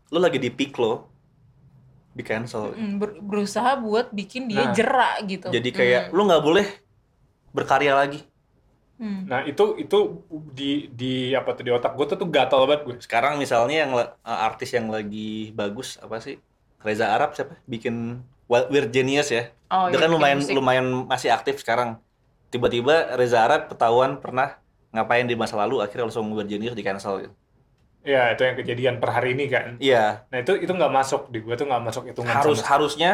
[0.08, 1.12] lu lagi di peak lo,
[2.10, 2.72] di cancel.
[2.72, 4.72] Mm, ber- berusaha buat bikin dia Nah.
[4.72, 5.52] jerak gitu.
[5.52, 6.66] Jadi kayak lu nggak boleh
[7.52, 8.24] berkarya lagi.
[8.98, 9.30] Hmm.
[9.30, 9.98] Nah itu itu
[10.50, 12.96] di di apa tuh di otak gue tuh tuh gatal banget gue.
[12.98, 16.42] Sekarang misalnya yang uh, artis yang lagi bagus apa sih?
[16.82, 17.58] Reza Arab siapa?
[17.64, 19.54] Bikin Wild- Weird Genius ya.
[19.70, 20.54] Oh, Dia iya, kan lumayan musik.
[20.54, 22.02] lumayan masih aktif sekarang.
[22.50, 24.58] Tiba-tiba Reza Arab ketahuan pernah
[24.90, 27.34] ngapain di masa lalu akhirnya langsung Weird Genius di cancel gitu.
[28.02, 29.76] Ya itu yang kejadian per hari ini kan.
[29.78, 33.10] Iya, Nah itu itu nggak masuk di gue tuh nggak masuk hitungan harus sama- harusnya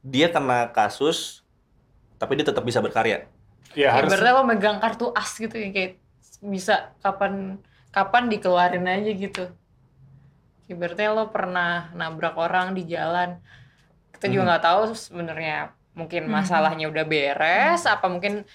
[0.00, 1.42] dia kena kasus
[2.16, 3.28] tapi dia tetap bisa berkarya.
[3.76, 4.08] Ya harus.
[4.12, 5.92] Ibaratnya lo megang kartu as gitu ya kayak
[6.40, 7.58] bisa kapan
[7.90, 9.44] kapan dikeluarin aja gitu.
[10.68, 13.40] Ibaratnya lo pernah nabrak orang di jalan.
[14.12, 14.50] Kita juga Hmm.
[14.52, 15.56] nggak tahu sebenarnya
[15.92, 16.34] mungkin Hmm.
[16.38, 18.46] masalahnya udah beres apa mungkin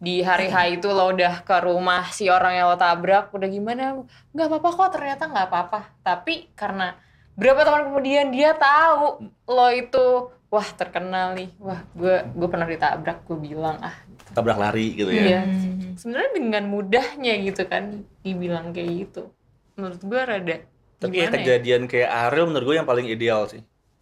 [0.00, 4.00] di hari H itu lo udah ke rumah si orang yang lo tabrak udah gimana
[4.32, 6.96] nggak apa-apa kok ternyata nggak apa-apa tapi karena
[7.36, 10.04] berapa tahun kemudian dia tahu lo itu
[10.48, 13.92] wah terkenal nih wah gue gue pernah ditabrak gue bilang ah
[14.30, 15.22] Tabrak lari gitu ya.
[15.22, 15.40] Iya.
[15.44, 15.94] Hmm.
[15.94, 17.82] sebenarnya dengan mudahnya gitu kan
[18.20, 19.28] dibilang kayak gitu
[19.74, 20.56] menurut gue rada
[20.96, 21.30] Tapi ya ya?
[21.32, 23.60] kejadian kayak Ariel menurut gue yang paling ideal sih.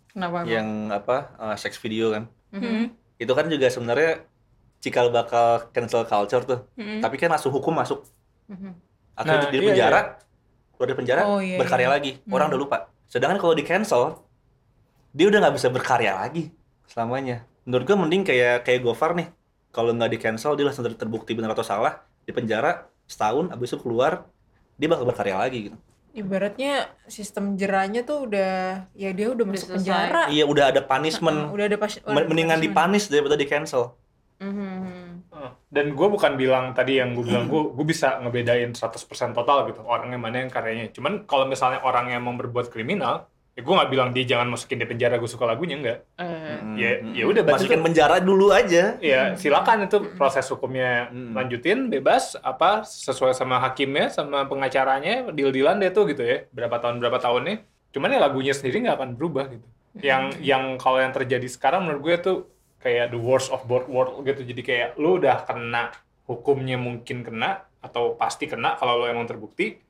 [0.08, 0.42] kenapa?
[0.42, 1.16] Yang apa?
[1.38, 2.26] uh, sex video kan.
[2.50, 2.90] Mhm.
[3.16, 4.26] Itu kan juga sebenarnya
[4.78, 6.60] cikal bakal cancel culture tuh.
[6.74, 6.98] Hmm.
[6.98, 8.02] Tapi kan langsung hukum masuk.
[8.46, 8.74] Mhm.
[9.14, 10.00] Akhirnya Nah, di iya, penjara,
[10.74, 11.94] keluar dari penjara, Oh, iya, berkarya iya.
[11.94, 12.12] lagi.
[12.26, 12.54] Orang Hmm.
[12.54, 12.76] udah lupa.
[13.06, 14.22] Sedangkan kalau di cancel,
[15.10, 16.50] dia udah nggak bisa berkarya lagi
[16.84, 17.46] selamanya.
[17.62, 19.30] Menurut gue mending kayak kayak Gofar nih.
[19.78, 23.70] Kalau nggak di cancel, dia langsung ter- terbukti benar atau salah di penjara setahun, abis
[23.70, 24.26] itu keluar,
[24.74, 25.78] dia bakal berkarya lagi gitu.
[26.10, 29.86] Ibaratnya sistem jerahnya tuh udah ya dia udah Udah masuk selesai.
[29.86, 30.22] penjara.
[30.34, 31.54] Iya, udah ada punishment.
[31.54, 33.94] udah ada pas, udah Mendingan dipanis daripada di cancel.
[34.42, 35.30] Mhm.
[35.30, 39.66] Uh, Dan gue bukan bilang tadi yang gue bilang gue gue bisa ngebedain 100% total
[39.66, 40.90] gitu orangnya mana yang karyanya.
[40.90, 44.78] Cuman kalau misalnya orang yang mau berbuat kriminal, ya gue nggak bilang dia jangan masukin
[44.78, 45.98] di penjara gue suka lagunya enggak.
[46.14, 48.94] Eh, Ya- ya udah, masukin tuh- penjara dulu aja.
[49.02, 51.34] Ya silakan itu proses hukumnya Hmm.
[51.34, 57.02] lanjutin bebas apa sesuai sama hakimnya sama pengacaranya deal-dealan deh tuh gitu ya berapa tahun
[57.02, 57.58] berapa tahun nih.
[57.90, 59.66] Cuman ya lagunya sendiri nggak akan berubah gitu.
[59.98, 62.38] Yang yang kalau yang terjadi sekarang menurut gue tuh
[62.78, 64.46] kayak the worst of both world gitu.
[64.46, 65.90] Jadi kayak lu udah kena
[66.30, 69.82] hukumnya mungkin kena atau pasti kena kalau lo emang terbukti.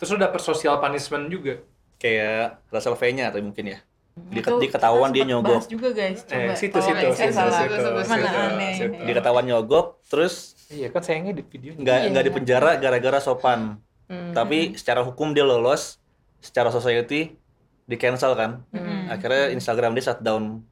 [0.00, 1.60] Terus lu dapet social punishment juga.
[2.00, 3.78] Kayak Russell V-nya atau mungkin ya.
[4.10, 5.64] Di, di ketahuan dia nyogok.
[5.64, 6.24] juga guys.
[6.24, 6.52] Coba.
[6.52, 7.58] Eh, situ, tolong situ, saya situ, salah.
[7.58, 8.72] situ, Mana situ, aneh.
[8.74, 8.94] situ.
[9.00, 11.72] Di ketahuan nyogok, terus Iya kan sayangnya di video.
[11.74, 12.08] nggak Iya.
[12.10, 13.60] nggak di penjara gara-gara sopan.
[14.06, 14.32] mhm.
[14.32, 16.00] Tapi secara hukum dia lolos,
[16.38, 17.36] secara society
[17.84, 18.64] di cancel kan.
[18.70, 19.08] Mhm.
[19.08, 20.62] Akhirnya Instagram dia shutdown.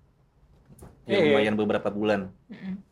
[1.05, 1.29] Ya Iya, iya.
[1.31, 2.29] lumayan beberapa bulan.
[2.49, 2.85] Mm-mm.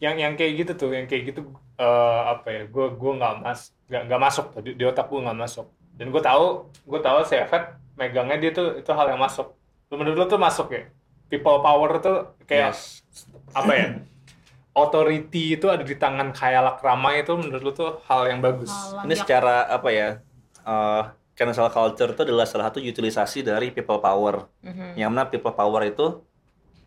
[0.00, 1.44] yang yang kayak gitu tuh yang kayak gitu
[1.76, 5.36] eh, apa ya gue gue nggak mas nggak masuk tuh di, di otak gue nggak
[5.36, 9.52] masuk dan gue tahu gue tahu Efet megangnya dia tuh itu hal yang masuk
[9.90, 10.88] Lu menurut lu tuh masuk ya
[11.28, 13.04] people power tuh kayak Yes.
[13.52, 13.86] apa ya
[14.72, 18.70] authority itu ada di tangan khayalak ramai itu menurut lu tuh hal yang bagus
[19.02, 20.08] Ini secara apa ya?
[20.60, 24.44] eh cancel culture itu adalah salah satu utilisasi dari people power.
[24.60, 24.92] Mhm.
[25.00, 26.20] Yang mana people power itu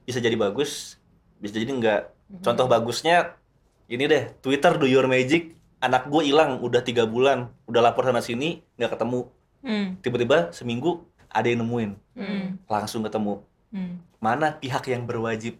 [0.06, 1.02] bisa jadi bagus,
[1.42, 2.02] bisa jadi enggak.
[2.46, 3.34] Contoh bagusnya
[3.90, 5.58] ini deh, Twitter do your magic.
[5.82, 9.26] Anak gue hilang udah tiga bulan, udah lapor sana sini nggak ketemu.
[9.64, 9.96] Hmm.
[10.00, 12.60] Tiba-tiba seminggu ada yang nemuin, Hmm.
[12.68, 13.42] langsung ketemu.
[13.72, 14.04] Hmm.
[14.20, 15.56] Mana pihak yang berwajib?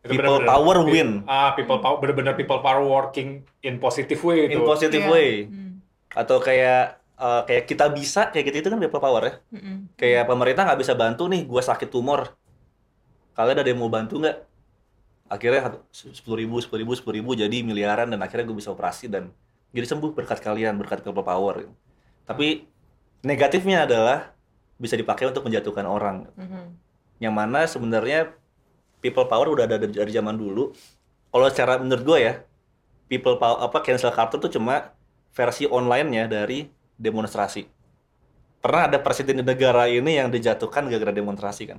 [0.00, 1.10] Itu People bener-bener power pe- win.
[1.26, 5.10] ah people power bener-bener people power working in positive way itu In positive Iya.
[5.10, 5.30] way.
[5.44, 5.82] Hmm.
[6.08, 6.82] Atau kayak
[7.16, 9.34] eh, kayak kita bisa kayak gitu itu kan people power ya.
[9.50, 9.88] Mm-mm.
[9.94, 12.36] Kayak pemerintah nggak bisa bantu nih, gua sakit tumor.
[13.32, 14.36] Kalian ada yang mau bantu nggak?
[15.26, 19.34] Akhirnya sepuluh ribu, sepuluh ribu, sepuluh ribu jadi miliaran dan akhirnya gue bisa operasi dan
[19.72, 21.66] jadi sembuh berkat kalian, berkat people power.
[22.22, 22.62] Tapi
[23.26, 24.30] negatifnya adalah
[24.78, 26.30] bisa dipakai untuk menjatuhkan orang.
[26.38, 26.62] Mhm.
[27.18, 28.30] Yang mana sebenarnya
[29.02, 30.70] people power udah ada dari, zaman dulu.
[31.34, 32.34] Kalau secara menurut gue ya,
[33.10, 34.94] people power apa cancel culture tuh cuma
[35.34, 37.66] versi online-nya dari demonstrasi.
[38.62, 41.78] Pernah ada presiden di negara ini yang dijatuhkan gara-gara demonstrasi kan?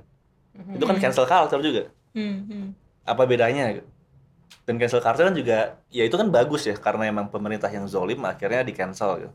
[0.52, 0.76] Mhm.
[0.76, 1.82] Itu kan cancel culture juga.
[2.12, 2.38] Hmm.
[2.44, 2.68] Hmm.
[3.08, 3.72] Apa bedanya?
[3.72, 3.88] gitu?
[4.68, 8.20] Dan cancel culture kan juga, ya itu kan bagus ya karena emang pemerintah yang zolim
[8.26, 9.32] akhirnya di cancel gitu.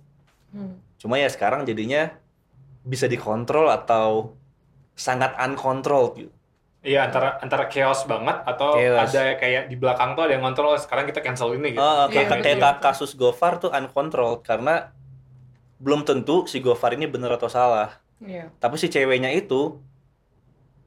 [0.54, 0.76] Mhm.
[1.02, 2.14] Cuma ya sekarang jadinya
[2.84, 4.38] bisa dikontrol atau
[4.94, 6.34] sangat uncontrolled gitu.
[6.84, 9.08] Iya antara antara chaos banget atau Chaos.
[9.16, 11.80] ada kayak di belakang tuh ada yang ngontrol sekarang kita cancel ini gitu.
[11.80, 12.60] Oh, Iya, kayak iya.
[12.60, 14.92] kayak kasus Gofar tuh uncontrolled karena
[15.80, 18.04] belum tentu si Gofar ini bener atau salah.
[18.20, 18.52] Iya.
[18.60, 19.80] Tapi si ceweknya itu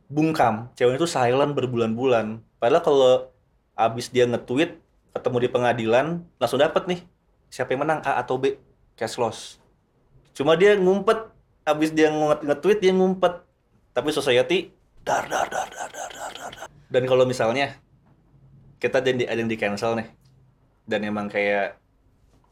[0.06, 0.68] bungkam.
[0.76, 2.44] Ceweknya itu silent berbulan-bulan.
[2.60, 3.12] Padahal kalau
[3.72, 4.76] abis dia nge-tweet
[5.12, 7.00] ketemu di pengadilan langsung dapet nih
[7.48, 8.56] siapa yang menang A atau B
[8.96, 9.60] cash loss.
[10.32, 11.28] Cuma dia ngumpet
[11.68, 13.44] abis dia nge- nge-tweet dia ngumpet.
[13.92, 14.72] Tapi society
[15.04, 16.52] dar dar dar dar dar dar dar.
[16.52, 16.68] dar.
[16.90, 17.76] Dan kalau misalnya
[18.80, 20.08] kita ada yang di, ada yang di cancel nih
[20.84, 21.80] dan emang kayak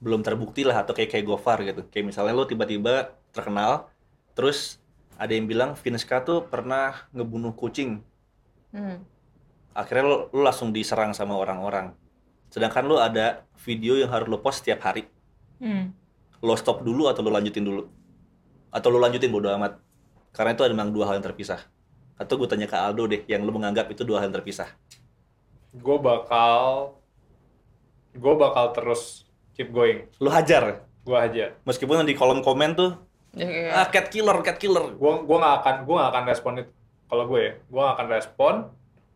[0.00, 1.84] belum terbukti lah atau kayak kayak Gofar gitu.
[1.88, 3.88] Kayak misalnya lo tiba-tiba terkenal
[4.36, 4.82] terus
[5.14, 8.02] ada yang bilang Vinska tuh pernah ngebunuh kucing.
[8.74, 9.00] Hmm.
[9.70, 11.94] Akhirnya lo, lo langsung diserang sama orang-orang.
[12.50, 15.06] Sedangkan lo ada video yang harus lo post setiap hari.
[15.62, 15.94] Hmm.
[16.44, 17.88] Lo stop dulu atau lo lanjutin dulu?
[18.68, 19.80] Atau lo lanjutin bodo amat?
[20.36, 21.64] Karena itu ada memang dua hal yang terpisah.
[22.20, 24.68] Atau gue tanya ke Aldo deh, yang lo menganggap itu dua hal yang terpisah.
[25.72, 26.92] Gue bakal
[28.12, 29.24] gue bakal terus
[29.56, 30.04] keep going.
[30.20, 30.84] Lo hajar.
[31.00, 31.56] Gue aja.
[31.64, 32.92] Meskipun di kolom komen tuh,
[33.34, 34.94] Ya, kayak, ah cat killer, cat killer.
[34.94, 36.72] Gue gue nggak akan gue nggak akan respon itu.
[37.10, 38.54] Kalau gue ya, gue nggak akan respon.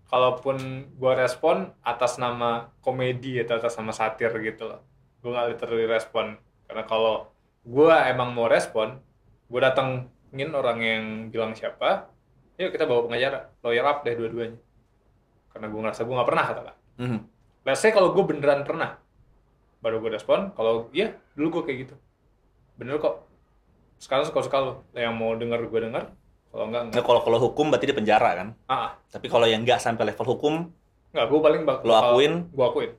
[0.09, 0.57] Kalaupun
[0.97, 4.83] gue respon atas nama komedi atau atas nama satir gitu loh.
[5.23, 6.35] Gue nggak literally respon.
[6.69, 7.33] Karena kalau
[7.65, 9.01] gue emang mau respon,
[9.49, 12.13] gue datengin orang yang bilang siapa,
[12.55, 14.61] yuk kita bawa pengacara, lawyer up deh dua-duanya.
[15.49, 16.77] Karena gue ngerasa gue nggak pernah katakan.
[17.01, 17.19] Mhm.
[17.65, 19.01] Let's say kalau gue beneran pernah,
[19.81, 20.53] baru gue respon.
[20.53, 21.95] Kalau iya, dulu gue kayak gitu.
[22.77, 23.25] Bener kok.
[23.99, 24.73] Sekarang suka-suka lo.
[24.93, 26.05] Yang mau denger gue denger.
[26.49, 27.05] Kalau enggak, Nah, enggak.
[27.05, 28.49] kalau kalau hukum berarti di penjara kan.
[28.65, 28.91] Ah, ah.
[29.11, 30.55] Tapi kalau yang nggak sampai level hukum,
[31.13, 31.27] enggak.
[31.29, 32.49] Gue paling bak Lo akuin?
[32.53, 32.91] Gue akuin.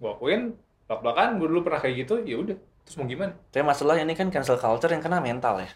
[0.00, 0.42] Gue akuin.
[0.84, 2.14] Belak-belakan, gue dulu pernah kayak gitu.
[2.24, 2.56] Ya udah.
[2.84, 3.32] Terus mau gimana?
[3.48, 5.70] tapi masalahnya ini kan cancel culture yang kena mental ya.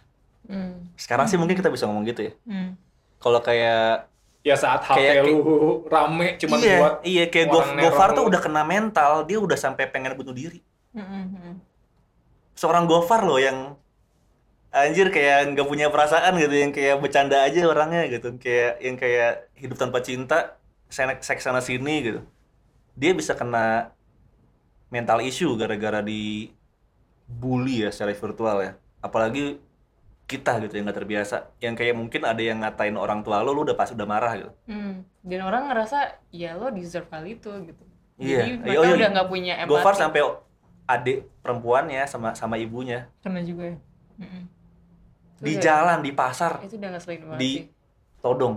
[0.48, 0.88] Hmm.
[0.96, 2.32] Sekarang sih mungkin kita bisa ngomong gitu ya.
[2.44, 2.76] Hmm.
[3.18, 4.08] Kalau kayak
[4.46, 5.36] Ya saat Kayak- HP lu
[5.90, 9.90] rame cuman iya, buat iya kayak Go- Gofar tuh udah kena mental, dia udah sampai
[9.90, 10.62] pengen bunuh diri.
[10.94, 11.54] Hmm, hmm, hmm.
[12.54, 13.76] Seorang Gofar loh yang
[14.70, 19.50] anjir kayak nggak punya perasaan gitu, yang kayak bercanda aja orangnya gitu, kayak yang kayak
[19.58, 20.56] hidup tanpa cinta,
[20.88, 22.20] seks sana sini gitu.
[22.94, 23.90] Dia bisa kena
[24.88, 26.48] mental issue gara-gara di
[27.28, 28.72] bully ya secara virtual ya.
[28.98, 29.60] Apalagi
[30.24, 33.64] kita gitu yang nggak terbiasa, yang kayak mungkin ada yang ngatain orang tua lo, lo
[33.64, 34.50] udah pasti udah marah gitu.
[34.66, 35.04] Hmm.
[35.22, 37.84] Dan orang ngerasa ya lo deserve hal itu gitu.
[38.18, 38.44] Iya.
[38.44, 38.96] Jadi Oh, mereka iya.
[38.96, 39.72] udah nggak punya empati.
[39.72, 40.20] Gofar sampai
[40.84, 43.76] adik perempuannya sama sama ibunya Kena juga ya.
[44.18, 47.64] Itu di udah- jalan di pasar Itu udah nggak selain banget di sih.
[48.18, 48.56] todong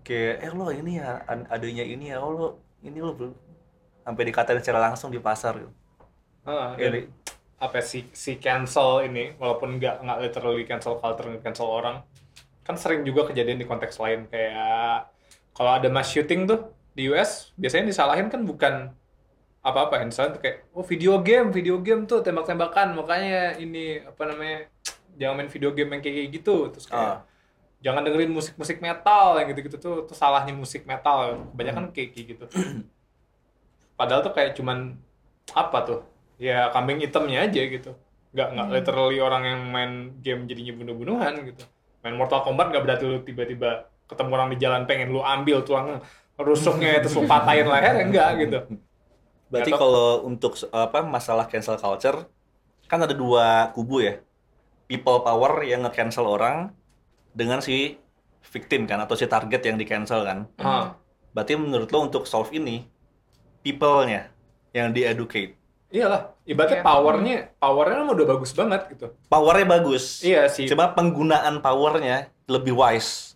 [0.00, 2.46] kayak eh lo ini ya an- adanya ini ya oh lo
[2.80, 3.32] ini lo belum
[4.00, 5.72] sampai dikatain secara langsung di pasar gitu.
[6.42, 7.08] Ah, Ya, dan di-
[7.60, 12.00] apa si si cancel ini walaupun nggak nggak literally cancel culture cancel orang
[12.64, 14.24] kan sering juga kejadian di konteks lain.
[14.26, 15.12] Kayak
[15.52, 18.92] kalau ada mass shooting tuh di US biasanya disalahin kan bukan
[19.60, 24.58] apa-apa misalnya tuh kayak oh video game video game tuh tembak-tembakan makanya ini apa namanya
[25.20, 26.72] jangan main video game yang kayak gitu.
[26.72, 27.18] Terus kayak Ah.
[27.80, 31.36] jangan dengerin musik-musik metal yang gitu-gitu tuh tuh salahnya musik metal.
[31.52, 32.44] Kebanyakan kayak kayak gitu.
[33.96, 34.96] Padahal tuh kayak cuman
[35.52, 36.00] apa tuh
[36.40, 37.92] ya kambing hitamnya aja gitu.
[38.32, 39.92] Nggak nggak literally orang yang main
[40.24, 41.64] game jadinya bunuh-bunuhan gitu.
[42.00, 46.00] Main Mortal Kombat nggak berarti lu tiba-tiba ketemu orang di jalan pengen lu ambil tulang
[46.40, 48.58] rusuknya terus lu patahin leher enggak gitu.
[49.52, 52.24] Berarti Atau- kalau untuk apa masalah cancel culture
[52.88, 54.24] kan ada dua kubu ya.
[54.90, 56.74] People power yang nge-cancel orang
[57.30, 57.94] dengan si
[58.50, 60.48] victim kan atau si target yang di cancel kan.
[60.58, 60.96] Ah.
[61.30, 62.90] berarti menurut lo untuk solve ini
[63.62, 64.34] people-nya
[64.74, 65.59] yang di educate
[65.90, 66.86] iyalah ibaratnya Iya.
[66.86, 69.06] powernya powernya emang udah bagus banget gitu.
[69.26, 70.22] Powernya bagus.
[70.22, 70.64] Iya sih.
[70.64, 73.34] Cuma penggunaan powernya lebih wise.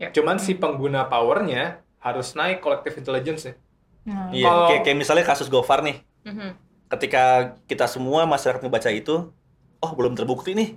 [0.00, 3.54] Cuman si pengguna powernya harus naik collective intelligence ya
[4.00, 4.32] Hmm.
[4.32, 6.00] iya Kalau- kayak, kayak misalnya kasus Gofar nih.
[6.22, 6.50] Mhm.
[6.88, 7.22] ketika
[7.64, 9.30] kita semua masyarakat ngebaca itu
[9.78, 10.74] oh belum terbukti nih.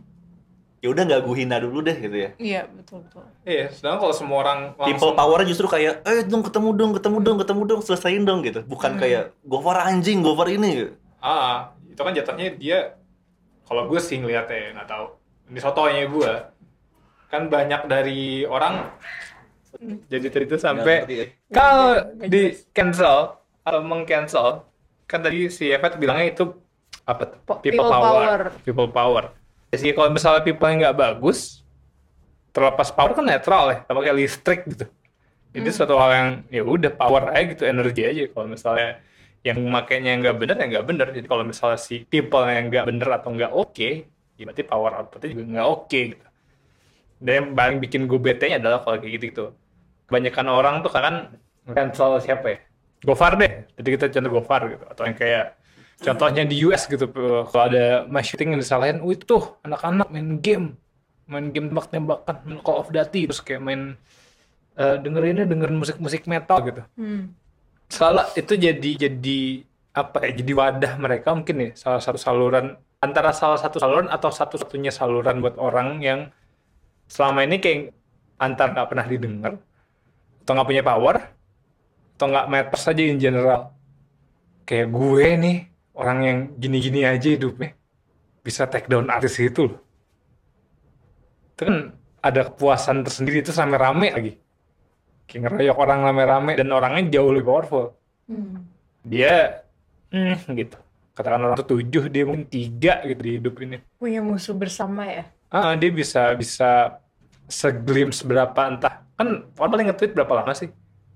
[0.78, 2.30] Ya udah nggak gue hina dulu deh gitu ya.
[2.38, 3.24] Iya, betul betul.
[3.42, 7.18] iya sedangkan kalau semua orang people langsung power justru kayak eh dong ketemu dong ketemu
[7.20, 8.62] dong ketemu dong selesaiin dong gitu.
[8.62, 10.92] Bukan kayak Gofar anjing Gofar ini gitu.
[11.24, 13.00] Ah itu kan jatuhnya dia
[13.64, 15.06] kalau gue sih ngeliatnya ya, nggak tahu
[15.48, 16.32] ini sotonya gue
[17.32, 18.92] kan banyak dari orang
[20.12, 21.26] jadi cerita sampai ya.
[21.50, 24.68] kalau di cancel atau meng-cancel
[25.08, 26.46] kan tadi si Evet bilangnya itu
[27.08, 27.40] apa tuh?
[27.64, 28.04] People, people power.
[28.04, 28.40] power.
[28.68, 29.24] people power
[29.74, 31.64] jadi kalau misalnya people yang nggak bagus
[32.54, 34.86] terlepas power kan netral ya sama kayak listrik gitu
[35.54, 39.02] jadi suatu hal yang ya udah power aja gitu energi aja kalau misalnya
[39.44, 43.10] yang makainya nggak bener ya nggak bener jadi kalau misalnya si people yang nggak bener
[43.12, 43.90] atau nggak oke
[44.40, 46.26] ya berarti power outputnya juga nggak oke gitu
[47.24, 49.46] dan yang paling bikin gue bete nya adalah kalau kayak gitu gitu
[50.08, 51.16] kebanyakan orang tuh kan
[51.72, 52.58] cancel siapa ya?
[53.04, 53.68] Gofar deh.
[53.80, 55.46] Jadi kita contoh Gofar gitu atau yang kayak
[56.04, 57.08] contohnya di US gitu
[57.50, 60.76] kalau ada mass shooting yang disalahin, "Oh itu tuh anak-anak main game.
[61.26, 63.96] Main game tembak-tembakan, main Call of Duty terus kayak main
[64.74, 67.32] eh, dengerinnya dengerin musik-musik metal gitu." Hmm.
[67.90, 69.40] Salah itu jadi jadi
[69.94, 70.32] apa ya?
[70.40, 75.44] Jadi wadah mereka mungkin ya salah satu saluran antara salah satu saluran atau satu-satunya saluran
[75.44, 76.20] buat orang yang
[77.12, 77.92] selama ini kayak
[78.40, 79.54] antar nggak pernah didengar
[80.44, 81.16] atau nggak punya power
[82.16, 83.76] atau nggak matter saja in general
[84.64, 85.58] kayak gue nih
[85.96, 87.76] orang yang gini-gini aja hidupnya
[88.44, 89.80] bisa take down artis itu loh
[91.54, 91.78] itu kan
[92.24, 94.32] ada kepuasan tersendiri itu rame-rame lagi
[95.28, 97.86] kayak ngeroyok orang rame-rame dan orangnya jauh lebih powerful.
[98.24, 98.64] Hmm.
[99.04, 99.68] dia
[100.16, 100.80] hmm, gitu.
[101.14, 103.78] Katakan orang tuh tujuh dia mungkin tiga gitu di hidup ini.
[104.00, 105.28] Punya musuh bersama ya.
[105.54, 106.98] ah dia bisa bisa
[107.52, 109.04] seglimpse berapa entah.
[109.20, 110.72] Kan orang paling nge-tweet berapa lama sih?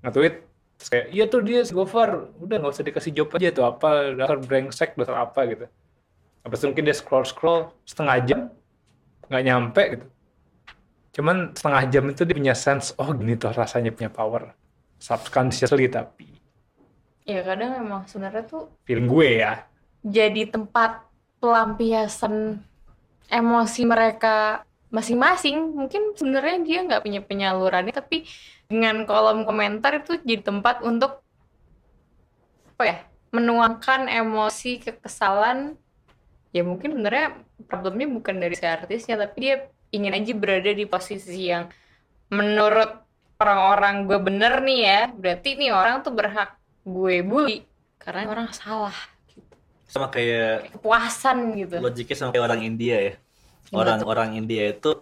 [0.05, 0.35] Nge-tweet
[0.77, 2.29] terus kayak iya tuh dia Gofar.
[2.37, 4.13] Udah nggak usah dikasih job aja tuh apa?
[4.13, 5.65] Dasar brengsek dasar apa gitu.
[6.45, 8.39] Itu mungkin dia scroll scroll setengah jam
[9.27, 10.05] nggak nyampe gitu
[11.17, 14.53] cuman setengah jam itu dia punya sense oh gini tuh rasanya punya power
[15.01, 16.37] subconsciously tapi
[17.27, 19.67] Ya kadang emang sebenarnya tuh feeling gue ya
[20.05, 21.03] jadi tempat
[21.43, 22.63] pelampiasan
[23.27, 25.75] emosi mereka masing-masing.
[25.75, 28.23] Mungkin sebenarnya dia nggak punya penyalurannya, tapi
[28.67, 31.23] dengan kolom komentar itu jadi tempat untuk
[32.77, 32.97] apa ya
[33.33, 35.75] menuangkan emosi kekesalan.
[36.55, 39.55] Ya mungkin sebenarnya problemnya bukan dari si artisnya, tapi dia
[39.89, 41.71] ingin aja berada di posisi yang
[42.27, 42.91] menurut
[43.37, 47.63] orang-orang gue bener nih ya, berarti nih orang tuh berhak gue bully
[47.97, 48.95] karena orang salah
[49.27, 49.53] gitu.
[49.87, 51.75] Sama kayak Kayak kepuasan gitu.
[51.79, 53.13] logiknya sama kayak orang India ya.
[53.67, 54.95] Orang-orang India itu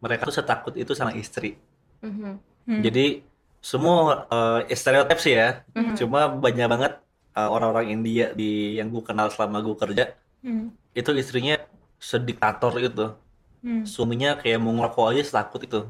[0.00, 1.56] mereka tuh setakut itu sama istri.
[2.00, 2.32] Mhm.
[2.68, 2.80] Hmm.
[2.84, 3.24] Jadi
[3.60, 4.24] semua
[4.64, 5.64] eh, stereotip sih ya.
[5.76, 5.96] Mhm.
[5.96, 6.92] Cuma banyak banget
[7.30, 10.04] eh, orang-orang India di yang gue kenal selama gue kerja
[10.40, 10.72] Hmm.
[10.92, 11.60] itu istrinya
[12.00, 13.12] sediktator itu.
[13.60, 13.84] Hmm.
[13.84, 15.80] Suaminya kayak mau ngerokok aja setakut itu.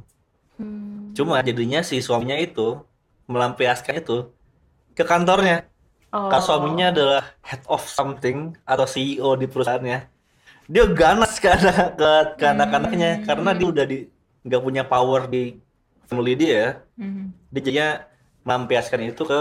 [0.59, 1.14] Hmm.
[1.14, 2.83] Cuma jadinya si suaminya itu
[3.24, 4.30] melampiaskan itu
[4.92, 5.70] ke kantornya.
[6.11, 6.26] Oh.
[6.26, 10.11] Kalau suaminya adalah head of something atau CEO di perusahaannya,
[10.66, 13.98] dia ganas ke anak ke, ke anak-anaknya karena dia udah di
[14.42, 15.62] nggak punya power di
[16.11, 16.83] family dia.
[16.98, 17.30] Hmm.
[17.54, 17.88] Dia jadinya
[18.42, 19.40] melampiaskan itu ke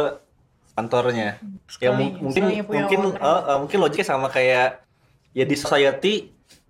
[0.77, 1.41] kantornya.
[1.41, 4.85] Ya Sekali- mung- mungkin mungkin eh, eh, mungkin logiknya sama kayak
[5.33, 6.13] ya di society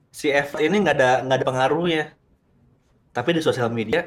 [0.10, 2.04] si F ini nggak ada nggak ada pengaruhnya.
[3.14, 4.06] Tapi di sosial media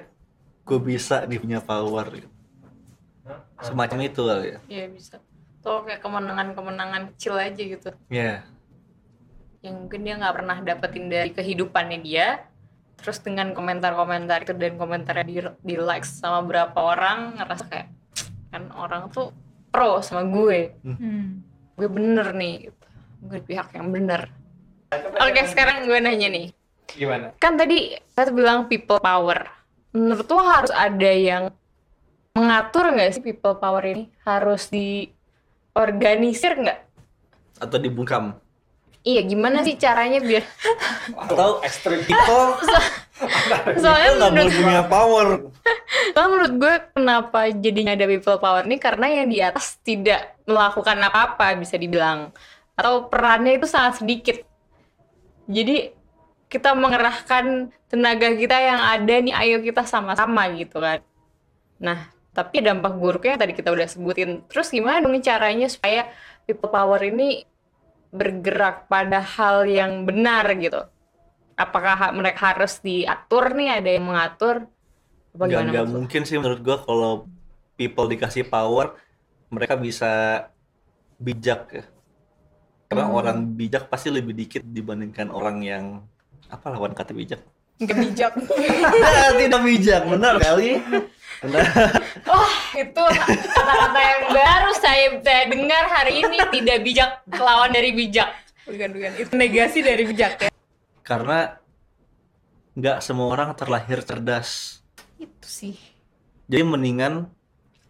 [0.63, 2.23] gue bisa nih punya power.
[3.63, 4.59] Semacam itu kali ya.
[4.67, 5.17] Iya bisa.
[5.63, 7.91] Tuh kayak kemenangan-kemenangan kecil aja gitu.
[8.11, 8.43] Ya.
[9.63, 12.47] Yang mungkin dia nggak pernah dapetin dari kehidupannya dia.
[12.99, 17.89] Terus dengan komentar-komentar itu dan komentarnya di, di likes sama berapa orang ngerasa kayak
[18.55, 19.35] kan orang tuh
[19.75, 20.75] pro sama gue.
[20.83, 21.43] Hmm.
[21.79, 22.71] Gue bener nih.
[22.71, 22.87] Gitu.
[23.23, 24.31] Gue di pihak yang bener.
[24.93, 26.47] Oke sekarang gue nanya nih.
[26.93, 29.49] gimana kan tadi saya bilang people power.
[29.97, 31.49] Menurut lo harus ada yang
[32.37, 34.13] mengatur nggak sih people power ini?
[34.29, 36.81] Harus diorganisir nggak?
[37.65, 38.37] Atau dibungkam.
[39.03, 40.47] Iya, gimana sih caranya biar
[41.19, 42.55] Atau ekstrim people
[43.83, 45.27] soalnya nggak boleh menurut, punya power.
[46.15, 50.99] soalnya menurut gue kenapa jadinya ada people power ini karena yang di atas tidak melakukan
[51.03, 52.31] apa-apa bisa dibilang
[52.79, 54.52] atau perannya itu sangat sedikit.
[55.49, 55.91] Jadi
[56.53, 61.01] kita mengerahkan tenaga kita yang ada nih, ayo kita sama-sama gitu kan.
[61.81, 64.45] Nah, tapi dampak buruknya tadi kita udah sebutin.
[64.49, 66.09] Terus gimana dong caranya supaya
[66.45, 67.49] people power ini
[68.13, 70.85] bergerak pada hal yang benar gitu?
[71.57, 74.69] Apakah mereka harus diatur nih, ada yang mengatur?
[75.33, 75.89] Apa lo?
[75.89, 77.25] mungkin sih menurut gua kalau
[77.77, 78.93] people dikasih power,
[79.49, 80.45] mereka bisa
[81.17, 81.85] bijak ya.
[82.93, 83.17] Karena Hmm.
[83.17, 86.05] orang bijak pasti lebih dikit dibandingkan orang yang
[86.53, 87.41] apa lawan kata bijak?
[87.81, 88.33] Nggak bijak.
[88.37, 90.77] Nah, tidak bijak, benar kali.
[91.41, 91.65] Benar.
[92.29, 93.05] Wah, itu
[93.49, 98.29] kata-kata yang baru saya, saya dengar hari ini tidak bijak lawan dari bijak.
[98.63, 100.51] bukan bukan itu negasi dari bijak ya.
[101.01, 101.57] Karena
[102.77, 104.79] nggak semua orang terlahir cerdas.
[105.17, 105.81] Itu sih.
[106.45, 107.27] Jadi mendingan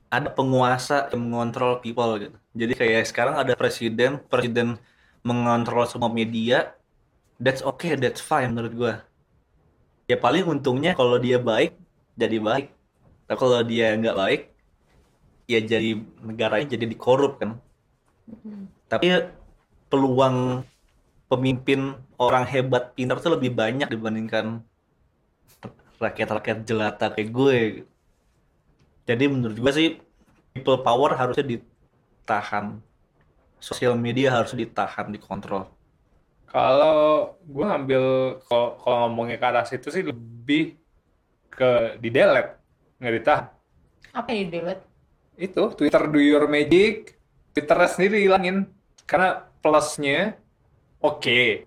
[0.09, 2.38] ada penguasa yang mengontrol people gitu.
[2.55, 4.78] Jadi kayak sekarang ada presiden, presiden
[5.22, 6.74] mengontrol semua media.
[7.42, 8.94] That's okay, that's fine menurut gua.
[10.06, 11.74] Ya paling untungnya kalau dia baik,
[12.14, 12.70] jadi baik.
[13.26, 14.40] Tapi kalau dia nggak baik,
[15.50, 17.58] ya jadi negaranya jadi dikorup kan.
[18.86, 19.26] Tapi
[19.90, 20.62] peluang
[21.26, 24.62] pemimpin orang hebat, pintar tuh lebih banyak dibandingkan
[25.98, 27.58] rakyat-rakyat jelata kayak gue.
[29.06, 29.98] Jadi menurut gua sih
[30.54, 32.78] people power harusnya ditahan.
[33.62, 35.70] Sosial media harus ditahan, dikontrol.
[36.50, 38.02] Kalau gue ngambil
[38.44, 40.74] kalau kalau ngomongnya ke arah situ sih lebih
[41.46, 42.58] ke di delete,
[42.98, 43.46] nggak ditahan.
[44.12, 44.84] Apa yang di delete?
[45.38, 47.16] Itu Twitter do your magic,
[47.54, 48.66] Twitternya sendiri hilangin.
[49.06, 50.36] Karena plusnya
[50.98, 51.64] oke,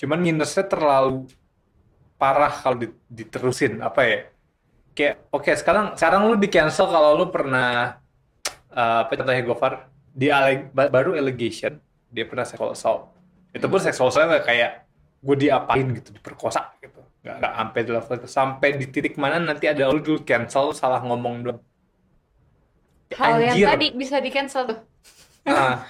[0.00, 1.28] cuman minusnya terlalu
[2.16, 4.18] parah kalau di- diterusin apa ya?
[4.96, 8.00] Kayak oke sekarang sekarang lu di cancel kalau lu pernah
[8.72, 11.74] eh, apa contohnya Gofar di ale- ba- baru allegation
[12.08, 13.10] dia pernah sexual assault.
[13.50, 14.70] Itu pun sexual assault nggak kayak
[15.18, 17.02] gue diapain gitu diperkosa gitu.
[17.26, 18.28] Nggak nggak sampai di level itu.
[18.30, 21.60] Sampai di titik mana nanti ada lu dulu cancel salah ngomong doang
[23.14, 24.78] Hal yang tadi bisa di cancel tuh.
[25.44, 25.84] Nah.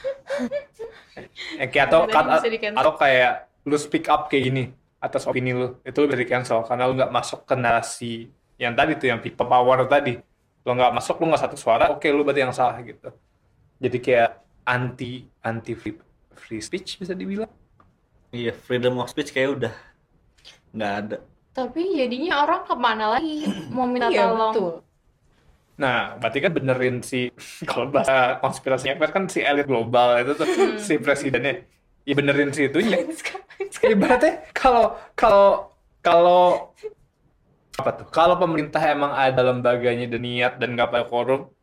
[1.70, 2.74] Kayak atau di-cancel.
[2.74, 4.64] atau kayak lu speak up kayak gini
[4.98, 8.26] atas opini lu itu lu bisa di cancel karena lu nggak masuk ke narasi
[8.58, 10.18] yang tadi tuh yang people power tadi.
[10.66, 13.14] Lu nggak masuk lu nggak satu suara oke lu berarti yang salah gitu
[13.84, 14.30] jadi kayak
[14.64, 15.94] anti anti free,
[16.32, 17.52] free speech bisa dibilang
[18.34, 19.74] Iya, freedom of speech kayak udah
[20.74, 21.16] nggak ada.
[21.54, 24.54] Tapi jadinya orang ke mana lagi mau minta Iya, tolong?
[24.58, 24.72] betul.
[25.78, 27.30] Nah, berarti kan benerin si
[27.70, 30.48] kalau bahasa konspirasinya kan si elit global itu tuh
[30.82, 31.62] si presidennya.
[32.02, 32.98] Ya benerin si itunya.
[33.86, 35.70] Ibaratnya kalau kalau
[36.02, 36.74] kalau
[37.78, 38.06] apa tuh?
[38.10, 41.53] Kalau pemerintah emang ada lembaganya dan niat dan nggak pada korup,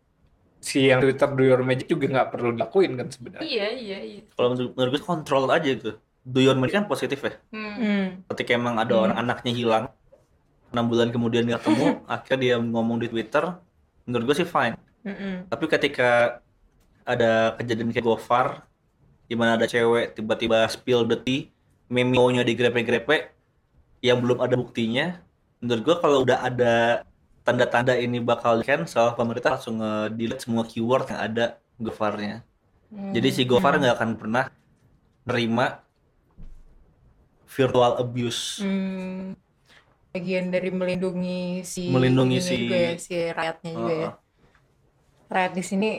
[0.62, 3.50] si yang Twitter do your magic juga nggak perlu dilakuin kan sebenarnya.
[3.50, 4.22] Iya, iya, iya.
[4.38, 5.98] Kalau menurut, menurut gue kontrol aja gitu.
[6.22, 7.34] Do your magic kan positif ya.
[7.50, 7.76] Hmm.
[7.76, 8.06] Hmm.
[8.30, 9.86] Ketika emang ada orang anaknya hilang,
[10.70, 13.58] enam bulan kemudian dia ketemu, akhirnya dia ngomong di Twitter,
[14.06, 14.78] menurut gue sih fine.
[15.02, 15.50] Mm-mm.
[15.50, 16.40] Tapi ketika
[17.02, 18.70] ada kejadian kayak Gofar,
[19.26, 21.50] di mana ada cewek tiba-tiba spill the tea,
[21.90, 23.34] meme-nya digrepe-grepe,
[24.06, 25.18] yang belum ada buktinya,
[25.62, 27.06] menurut gua kalau udah ada
[27.52, 31.46] tanda-tanda ini bakal di cancel, pemerintah langsung nge-delete semua keyword yang ada
[31.76, 32.48] Gofarnya.
[32.92, 34.46] Jadi si Gofar nggak akan pernah
[35.24, 35.80] nerima
[37.48, 38.64] virtual abuse.
[38.64, 39.36] Hmm.
[40.12, 44.10] Bagian dari melindungi si Melindungi si- juga ya, si rakyatnya juga ya.
[45.32, 45.90] Rakyat di sini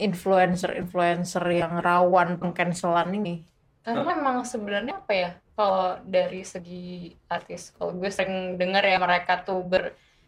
[0.00, 3.44] influencer-influencer yang rawan pengcancelan ini.
[3.84, 5.30] Karena memang sebenarnya apa ya?
[5.54, 9.60] Kalau dari segi artis, kalau gue sering dengar ya mereka tuh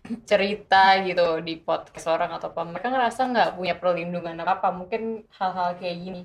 [0.07, 4.68] bercerita gitu di podcast orang atau apa, mereka ngerasa nggak punya perlindungan apa apa.
[4.70, 6.22] Mungkin hal-hal kayak gini,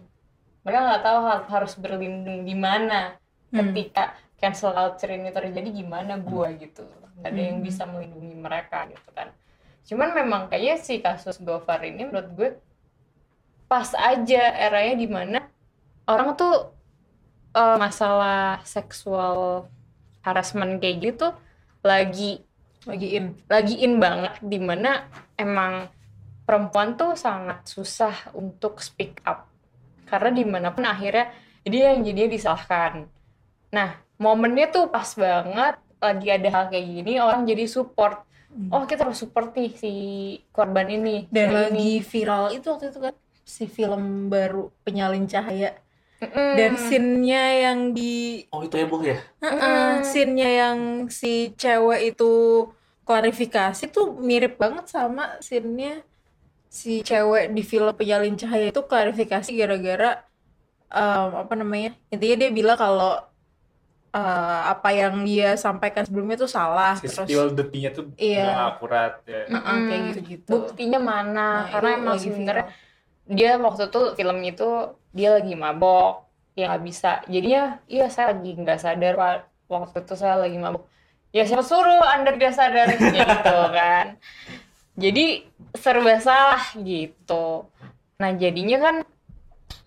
[0.62, 3.18] mereka nggak tahu ha- harus berlindung di mana
[3.52, 3.68] Hmm.
[3.76, 6.88] ketika cancel culture ini terjadi gimana gua gitu.
[7.20, 7.68] Nggak ada yang Hmm.
[7.68, 9.28] bisa melindungi mereka gitu kan.
[9.84, 12.50] Cuman memang kayaknya si kasus Gofar ini menurut gue
[13.66, 15.40] pas aja eranya di mana
[16.06, 16.76] orang tuh
[17.52, 19.68] eh, masalah seksual
[20.24, 21.28] harassment kayak gitu
[21.84, 22.46] lagi
[22.90, 23.26] Lagi in.
[23.46, 25.06] lagi in banget di mana
[25.38, 25.86] emang
[26.46, 29.46] perempuan tuh sangat susah untuk speak up.
[30.10, 31.30] Karena di mana pun akhirnya
[31.62, 33.06] dia yang jadinya disalahkan.
[33.72, 38.26] Nah momennya tuh pas banget lagi ada hal kayak gini orang jadi support.
[38.74, 39.94] Oh kita harus support nih si
[40.52, 42.04] korban ini Dan si lagi ini.
[42.04, 43.16] viral itu waktu itu kan
[43.48, 45.78] si film baru Penyalin Cahaya
[46.22, 46.54] Mm-mm.
[46.58, 48.02] dan scene-nya yang di
[48.54, 49.16] Oh itu heboh ya?
[49.44, 50.78] Heeh, scene-nya yang
[51.20, 51.28] si
[51.62, 52.24] cewek itu
[53.08, 55.90] klarifikasi tuh mirip banget sama scene-nya
[56.80, 60.08] si cewek di film Penyalin Cahaya itu klarifikasi gara-gara
[60.94, 63.10] em, apa namanya intinya dia bilang kalau
[64.16, 68.40] eh, apa yang dia sampaikan sebelumnya tuh salah Si terus spill the tea-nya tuh Iya.
[68.44, 69.40] nggak akurat ya.
[69.54, 72.90] Heeh, kayak gitu-gitu buktinya mana Nah, karena itu emang lagi sebenarnya viral.
[73.28, 74.70] Dia waktu itu film itu
[75.14, 77.12] dia lagi mabok ya nggak bisa.
[77.28, 79.36] Jadinya iya saya lagi nggak sadar pak
[79.72, 80.84] waktu itu saya lagi mabok.
[81.32, 84.20] Ya siapa suruh anda tidak sadar gitu kan?
[85.00, 87.72] Jadi serba salah gitu.
[88.20, 88.96] Nah jadinya kan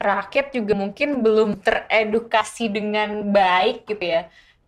[0.01, 4.23] rakyat juga mungkin belum teredukasi dengan baik gitu ya.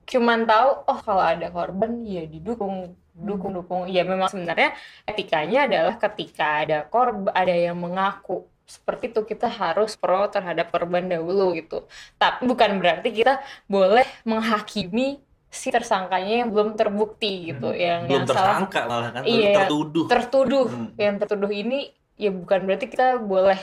[0.06, 3.88] Cuman tahu oh kalau ada korban ya didukung dukung dukung.
[3.88, 4.76] Ya memang sebenarnya
[5.08, 11.06] etikanya adalah ketika ada korban ada yang mengaku seperti itu kita harus pro terhadap korban
[11.06, 11.86] dahulu gitu
[12.18, 18.26] tapi bukan berarti kita boleh menghakimi si tersangkanya yang belum terbukti gitu yang Belum yang
[18.28, 19.54] salah tersangka malah kan, Iya.
[19.64, 20.04] tertuduh.
[20.10, 20.88] tertuduh Hmm.
[20.98, 21.88] yang tertuduh ini
[22.18, 23.56] ya bukan berarti kita boleh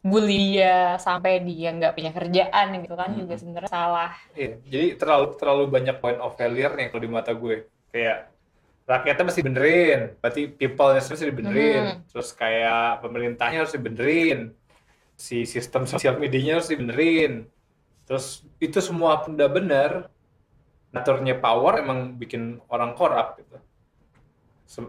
[0.00, 5.36] bully dia sampai dia nggak punya kerjaan gitu kan juga sebenarnya salah Iya, jadi terlalu
[5.36, 7.68] terlalu banyak point of failure nih kalau di mata gue.
[7.92, 8.32] Kayak
[8.88, 11.82] rakyatnya mesti benerin, berarti people-nya mesti dibenerin.
[11.84, 11.98] Hmm.
[12.08, 14.52] Terus kayak pemerintahnya harus dibenerin.
[15.16, 17.44] Si sistem sosial medianya harus dibenerin.
[18.08, 19.90] Terus itu semua pun udah bener,
[20.90, 23.56] naturnya power emang bikin orang korup gitu.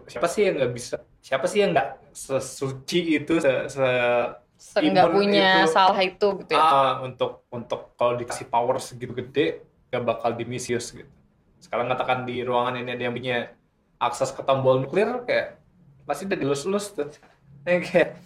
[0.08, 4.34] Siapa sih yang nggak bisa siapa sih yang nggak sesuci itu se, se-
[4.82, 5.70] nggak punya itu.
[5.70, 10.90] salah itu gitu ya ah, untuk untuk kalau dikasih power segitu gede gak bakal dimisius
[10.90, 11.08] gitu
[11.62, 13.54] sekarang katakan di ruangan ini ada yang punya
[14.02, 15.62] akses ke tombol nuklir kayak
[16.02, 17.08] pasti udah dilus-lus tuh
[17.62, 18.18] Ya, kayak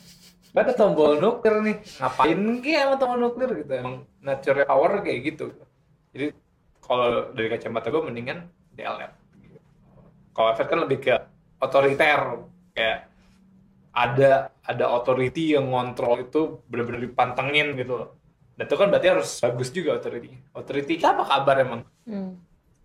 [0.56, 5.20] "Gak ada tombol nuklir nih ngapain kayak sama tombol nuklir gitu emang natural power kayak
[5.28, 5.52] gitu
[6.16, 6.32] jadi
[6.80, 9.58] kalau dari kacamata gue mendingan gitu.
[10.32, 11.14] kalau Fed kan lebih ke
[11.60, 12.20] otoriter
[12.72, 13.12] kayak
[13.96, 18.08] ada ada authority yang ngontrol itu benar-benar dipantengin gitu loh.
[18.52, 20.36] Dan itu kan berarti harus bagus juga authority.
[20.52, 21.80] Authority apa kabar emang?
[22.04, 22.36] Hmm.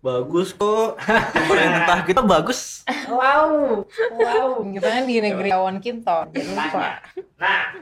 [0.02, 0.98] Bagus kok.
[1.30, 2.82] Pemerintah kita bagus.
[3.06, 3.86] Wow,
[4.18, 4.48] wow.
[4.66, 6.34] Kita kan di negeri awan kinton.
[6.34, 6.98] Lupa.
[7.38, 7.78] Nah,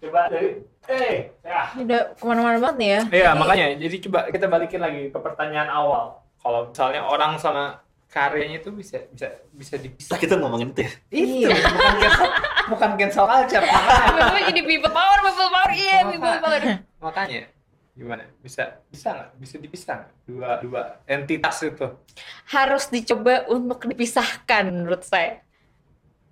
[0.00, 1.68] coba dari eh ya.
[1.76, 3.00] Udah ke mana-mana banget nih ya.
[3.12, 6.24] Iya, makanya jadi coba kita balikin lagi ke pertanyaan awal.
[6.40, 10.16] Kalau misalnya orang sama karyanya itu bisa bisa bisa dipisah.
[10.16, 10.92] Kita ngomongin itu ya.
[11.12, 11.46] Itu
[11.76, 12.28] bukan cancel
[12.72, 13.64] bukan cancel culture.
[13.68, 16.60] Makanya, jadi people power, people power, iya people power.
[17.00, 17.59] makanya
[18.00, 18.24] gimana?
[18.40, 19.28] Bisa bisa nggak?
[19.36, 20.12] Bisa dipisah nggak?
[20.24, 21.86] Dua dua entitas itu
[22.48, 25.44] Harus dicoba untuk dipisahkan menurut saya.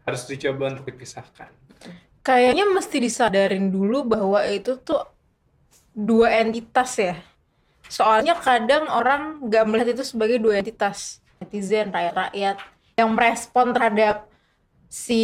[0.02, 1.52] harus dicoba untuk dipisahkan.
[2.24, 5.04] Kayaknya mesti disadarin dulu bahwa itu tuh
[5.92, 7.20] dua entitas ya.
[7.88, 11.20] Soalnya kadang orang nggak melihat itu sebagai dua entitas.
[11.38, 12.56] Netizen, rakyat-rakyat
[12.96, 14.24] yang merespon terhadap
[14.88, 15.20] si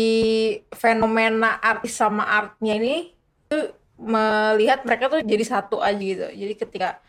[0.77, 3.17] fenomena artis sama artnya ini
[3.49, 3.73] tuh
[4.05, 6.27] melihat mereka tuh jadi satu aja gitu.
[6.31, 7.01] Jadi ketika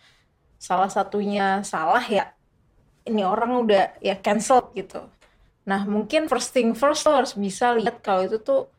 [0.58, 2.32] salah satunya salah ya
[3.06, 5.06] ini orang udah ya cancel gitu.
[5.68, 8.72] Nah mungkin first thing first lo harus bisa lihat kalau itu tuh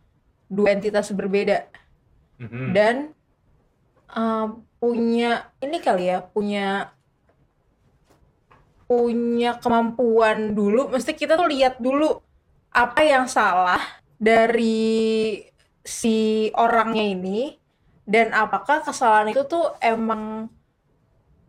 [0.50, 1.66] dua entitas berbeda
[2.36, 2.76] Mhm.
[2.76, 2.96] dan
[4.12, 6.92] uh, punya ini kali ya punya
[8.86, 12.22] punya kemampuan dulu mesti kita tuh lihat dulu
[12.70, 13.80] apa yang salah
[14.20, 15.42] dari
[15.82, 17.56] si orangnya ini
[18.06, 20.46] dan apakah kesalahan itu tuh emang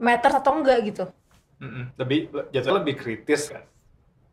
[0.02, 1.06] matter atau enggak gitu?
[1.58, 1.90] Mm-mm.
[1.98, 3.66] lebih jatuh lebih kritis kan?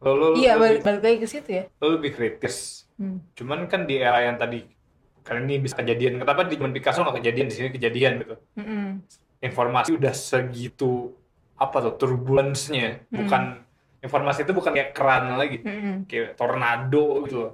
[0.05, 1.64] Lo, lo, iya lebih, balik, balik lagi ke situ ya.
[1.81, 2.85] Lo lebih kritis.
[2.95, 3.18] Hmm.
[3.35, 4.62] cuman kan di era yang tadi
[5.27, 6.22] kali ini bisa kejadian.
[6.22, 7.47] Kenapa di zaman Picasso nggak kejadian?
[7.51, 8.35] Di sini kejadian gitu.
[8.61, 8.89] Mm-mm.
[9.45, 11.12] informasi udah segitu
[11.59, 13.61] apa tuh turbulence-nya bukan
[14.01, 15.59] informasi itu bukan kayak keran lagi.
[15.61, 16.07] Mm-mm.
[16.07, 17.53] kayak tornado gitu loh.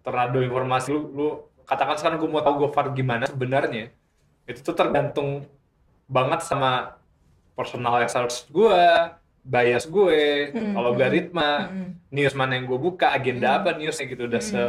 [0.00, 0.88] Tornado informasi.
[0.94, 1.26] Lu lu
[1.68, 3.92] katakan sekarang gue mau tahu Gofar gimana sebenarnya
[4.48, 5.44] itu tuh tergantung
[6.08, 6.96] banget sama
[7.52, 8.80] personal search gue
[9.44, 10.76] bias gue Mm-mm.
[10.76, 11.88] algoritma Mm-mm.
[12.12, 14.24] news mana yang gue buka agenda apa newsnya gitu.
[14.24, 14.62] Udah se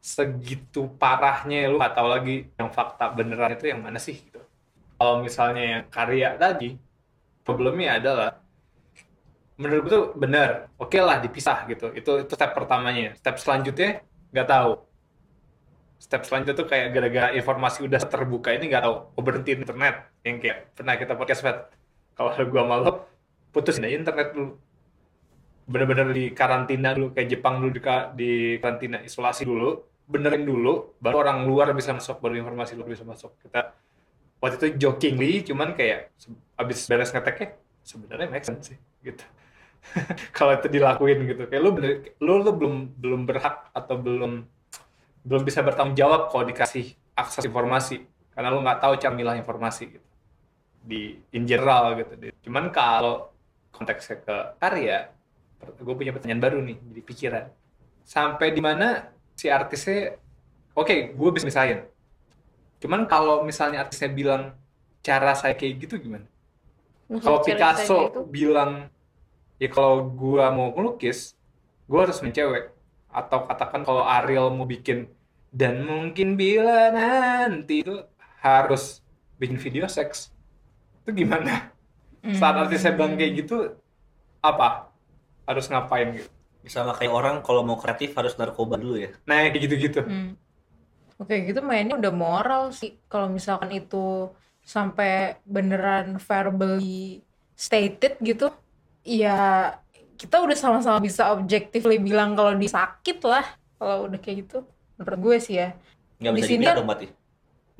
[0.00, 4.40] segitu parahnya lu nggak tahu lagi yang fakta beneran itu yang mana sih gitu.
[4.96, 6.76] Kalau misalnya yang karya tadi
[7.44, 8.30] problemnya adalah
[9.60, 11.92] menurut gue tuh bener oke lah dipisah gitu.
[11.92, 13.16] Itu itu step pertamanya.
[13.16, 14.70] Step selanjutnya nggak tahu
[16.00, 20.08] step selanjutnya tuh kayak gara-gara informasi udah terbuka ini nggak tahu mau berhenti internet.
[20.24, 21.58] Yang kayak pernah kita podcast Fat.
[22.16, 23.04] Kalau gua malu
[23.52, 24.56] putusin aja internet dulu.
[25.68, 27.82] Bener-bener di karantina dulu kayak Jepang dulu di,
[28.16, 29.76] di karantina isolasi dulu
[30.10, 33.36] benerin dulu baru orang luar bisa masuk baru informasi luar bisa masuk.
[33.36, 33.76] Kita
[34.40, 36.16] waktu itu jokingly cuman kayak
[36.56, 39.22] abis beres ngeteknya sebenarnya make sense sih gitu.
[40.36, 41.44] Kalau itu dilakuin gitu.
[41.44, 41.90] Kayak lu bener
[42.24, 44.48] lu lu belum belum berhak atau belum
[45.26, 48.04] belum bisa bertanggung jawab kalau dikasih akses informasi.
[48.32, 50.08] Karena lu nggak tahu cara milah informasi gitu.
[50.80, 52.32] Di in general gitu.
[52.48, 53.30] Cuman kalau
[53.70, 55.12] konteksnya ke karya
[55.60, 57.46] gue punya pertanyaan baru nih jadi pikiran.
[58.04, 60.16] Sampai di mana si artisnya
[60.72, 61.84] oke gue bisa misahin.
[62.80, 64.56] Cuman kalau misalnya artisnya bilang
[65.04, 66.24] cara saya kayak gitu gimana?
[67.10, 68.86] Kalau Picasso saya itu, bilang
[69.58, 71.34] ya kalau gua mau melukis
[71.90, 72.70] gua harus mencewek
[73.10, 75.10] atau katakan kalau Ariel mau bikin
[75.50, 77.98] dan mungkin bila nanti itu
[78.38, 79.02] harus
[79.36, 80.30] bikin video seks.
[81.02, 81.74] Itu gimana?
[82.38, 83.74] Saat artisnya bilang kayak gitu
[84.40, 84.94] apa?
[85.44, 86.30] Harus ngapain gitu?
[86.70, 89.10] Sama kayak orang kalau mau kreatif harus narkoba dulu ya.
[89.26, 90.00] nah kayak gitu-gitu.
[90.06, 90.38] Hmm.
[91.20, 92.96] Oke gitu mainnya udah moral sih.
[93.10, 94.30] Kalau misalkan itu
[94.62, 97.24] sampai beneran verbally
[97.56, 98.52] stated gitu
[99.02, 99.74] ya
[100.20, 103.46] kita udah sama-sama bisa objectively bilang kalau dia sakit lah
[103.80, 104.60] kalau udah kayak gitu.
[105.00, 105.72] Menurut gue sih ya.
[106.20, 107.06] Nggak Di bisa sini dipindah kan- dong berarti.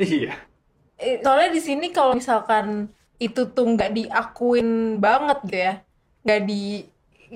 [0.00, 0.32] iya.
[0.96, 2.88] Eh, soalnya di sini kalau misalkan
[3.20, 5.74] itu tuh nggak diakuin banget gitu ya
[6.20, 6.60] nggak di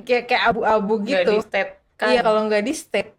[0.00, 1.28] kayak kayak abu-abu gitu.
[1.30, 2.08] di state kan.
[2.08, 3.12] Iya kalau nggak di state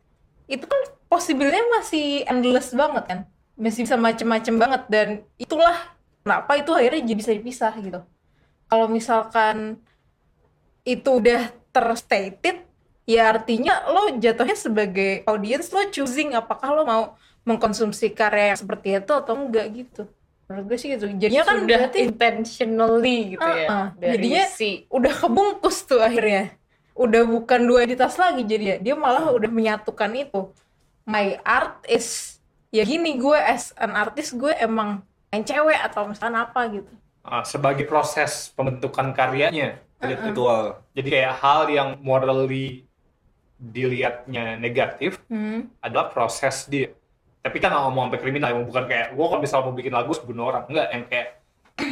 [0.46, 3.20] itu kan possibility masih endless banget kan.
[3.54, 5.08] Masih bisa macem-macem banget dan
[5.38, 5.78] itulah
[6.22, 8.02] kenapa itu akhirnya jadi bisa dipisah gitu.
[8.66, 9.78] Kalau misalkan
[10.82, 12.64] itu udah terstated
[13.04, 17.04] ya artinya lo jatuhnya sebagai audience lo choosing apakah lo mau
[17.44, 20.08] mengkonsumsi karya yang seperti itu atau enggak gitu
[20.48, 23.66] menurut gue sih gitu jadinya kan Sudah berarti intentionally gitu ya.
[23.66, 23.86] Uh-uh.
[23.98, 26.54] Dari Jadinya si udah kebungkus tuh akhirnya
[26.96, 30.48] udah bukan dua identitas lagi jadi dia malah udah menyatukan itu
[31.04, 32.40] my art is
[32.72, 36.94] ya gini gue as an artist gue emang main cewek atau misalkan apa gitu
[37.26, 39.82] Ah, sebagai proses pembentukan karyanya.
[40.14, 40.66] Ritual.
[40.94, 42.86] Jadi kayak hal yang morally
[43.56, 45.80] dilihatnya negatif hmm.
[45.82, 46.92] adalah proses dia.
[47.42, 50.12] Tapi kan nggak ngomong sampai kriminal, yang bukan kayak gue kalau misal mau bikin lagu
[50.14, 51.28] terus bunuh orang, enggak yang kayak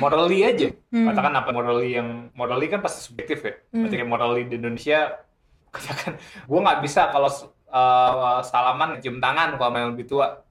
[0.02, 0.70] morally aja.
[0.90, 1.08] Hmm.
[1.12, 3.54] Katakan apa morally yang morally kan pasti subjektif ya.
[3.72, 3.86] Hmm.
[3.86, 5.00] Berarti kayak morally di Indonesia
[5.76, 7.30] katakan gue nggak bisa kalau
[7.74, 10.42] uh, salaman cium tangan kalau main lebih tua.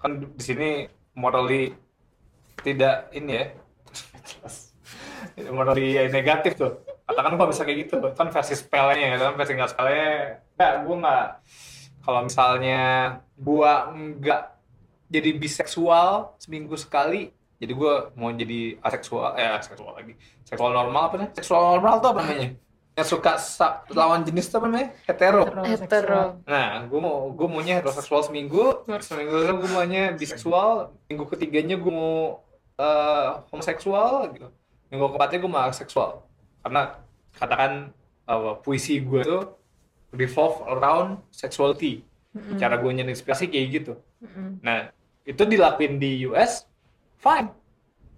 [0.00, 0.68] Kan di sini
[1.16, 1.72] morally
[2.64, 3.46] tidak ini ya.
[5.36, 6.72] yang negatif tuh.
[7.06, 7.96] Katakan gue bisa kayak gitu.
[8.16, 10.40] Kan versi spellnya kan versi nggak spellnya.
[10.56, 11.26] Enggak, gue nggak
[12.06, 12.80] kalau misalnya
[13.34, 14.42] gua nggak
[15.10, 20.14] jadi biseksual seminggu sekali jadi gua mau jadi aseksual eh aseksual lagi
[20.46, 22.50] seksual normal apa nih seksual normal tuh apa namanya
[22.96, 23.36] yang suka
[23.92, 26.22] lawan jenis tuh apa namanya hetero hetero.
[26.46, 29.34] nah gua mau gua maunya heteroseksual seminggu seminggu
[29.66, 32.16] gua maunya biseksual minggu ketiganya gua mau
[32.78, 34.48] eh, homoseksual gitu
[34.92, 36.22] minggu keempatnya gua mau aseksual
[36.62, 36.98] karena
[37.36, 37.94] katakan
[38.26, 39.42] eh, puisi gua tuh
[40.16, 42.02] revolve around sexuality.
[42.60, 43.94] Cara gue nyari inspirasi kayak gitu.
[44.16, 44.64] Mm-mm.
[44.64, 44.88] nah
[45.28, 46.64] itu dilakuin di US
[47.20, 47.52] fine.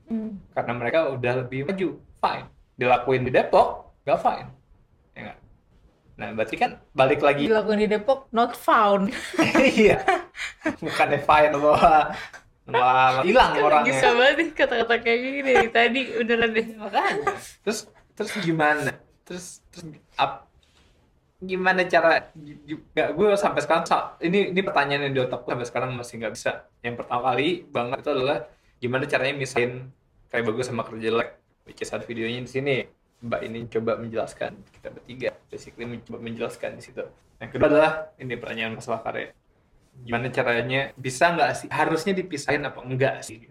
[0.08, 0.40] Hmm.
[0.56, 2.46] karena mereka udah lebih maju fine.
[2.80, 4.48] Dilakuin di Depok gak fine.
[5.12, 5.38] Ya nggak?
[6.18, 9.12] nah berarti kan balik lagi dilakukan di Depok not found.
[9.78, 10.00] Iya.
[10.80, 12.16] Bukannya fine bahwa
[12.68, 13.88] bahwa hilang orangnya.
[13.88, 16.66] Bisa banget nih kata-kata kayak gini dari tadi beneran deh.
[16.76, 17.32] makanya.
[17.64, 17.78] Terus
[18.12, 18.92] terus gimana?
[19.24, 19.84] Terus terus
[20.20, 20.44] ap-
[21.38, 22.34] gimana cara
[22.92, 23.86] gak gue sampai sekarang
[24.18, 26.68] ini ini pertanyaan yang di otakku sampai sekarang masih nggak bisa.
[26.84, 28.38] Yang pertama kali banget itu adalah
[28.78, 29.88] gimana caranya misahin
[30.28, 31.30] kayak bagus sama kerja jelek
[31.64, 32.76] which is ada videonya di sini.
[33.18, 37.02] Mbak ini coba menjelaskan kita bertiga basically mencoba menjelaskan di situ.
[37.38, 39.30] Yang kedua adalah ini pertanyaan masalah karya
[40.04, 40.92] gimana caranya?
[40.94, 41.68] Bisa nggak sih?
[41.70, 43.48] Harusnya dipisahin apa enggak sih?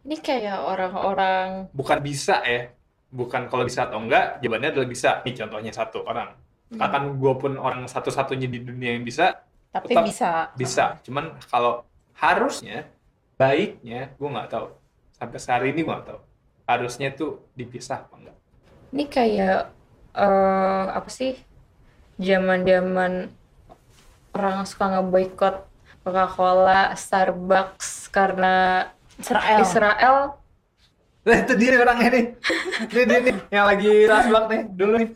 [0.00, 2.72] Ini kayak orang-orang bukan bisa ya.
[3.10, 5.20] Bukan kalau bisa atau enggak jawabannya adalah bisa.
[5.26, 6.34] Nih contohnya satu orang.
[6.70, 10.30] Katakan gue pun orang satu-satunya di dunia yang bisa tapi Tetap bisa.
[10.58, 10.84] bisa.
[11.06, 11.86] Cuman kalau
[12.18, 12.90] harusnya
[13.38, 14.66] baiknya gue nggak tahu.
[15.14, 16.20] Sampai sehari ini gue nggak tahu.
[16.66, 18.36] Harusnya tuh dipisah apa enggak?
[18.90, 19.58] Ini kayak
[20.14, 21.38] eh apa sih?
[22.20, 23.32] Zaman-zaman
[24.32, 25.54] orang suka ngeboikot
[26.00, 28.86] Coca-Cola, Starbucks karena
[29.20, 29.60] Israel.
[29.60, 30.16] Israel.
[31.20, 32.24] Nah itu dia orangnya nih
[32.88, 35.10] ini dia nih yang lagi rasbak nih dulu nih.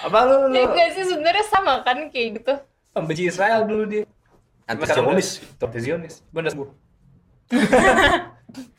[0.00, 0.56] Apa lu lu?
[0.56, 2.54] Ya enggak sih sebenarnya sama kan kayak gitu.
[2.96, 4.02] pembenci Israel dulu dia.
[4.64, 5.28] Anti Sekarang Zionis.
[5.38, 6.68] udah- anti Zionis bener sembuh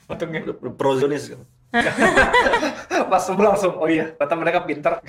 [0.09, 0.41] untungnya.
[0.73, 1.29] Pro Zionis.
[3.09, 4.97] pas langsung oh iya kata mereka pinter.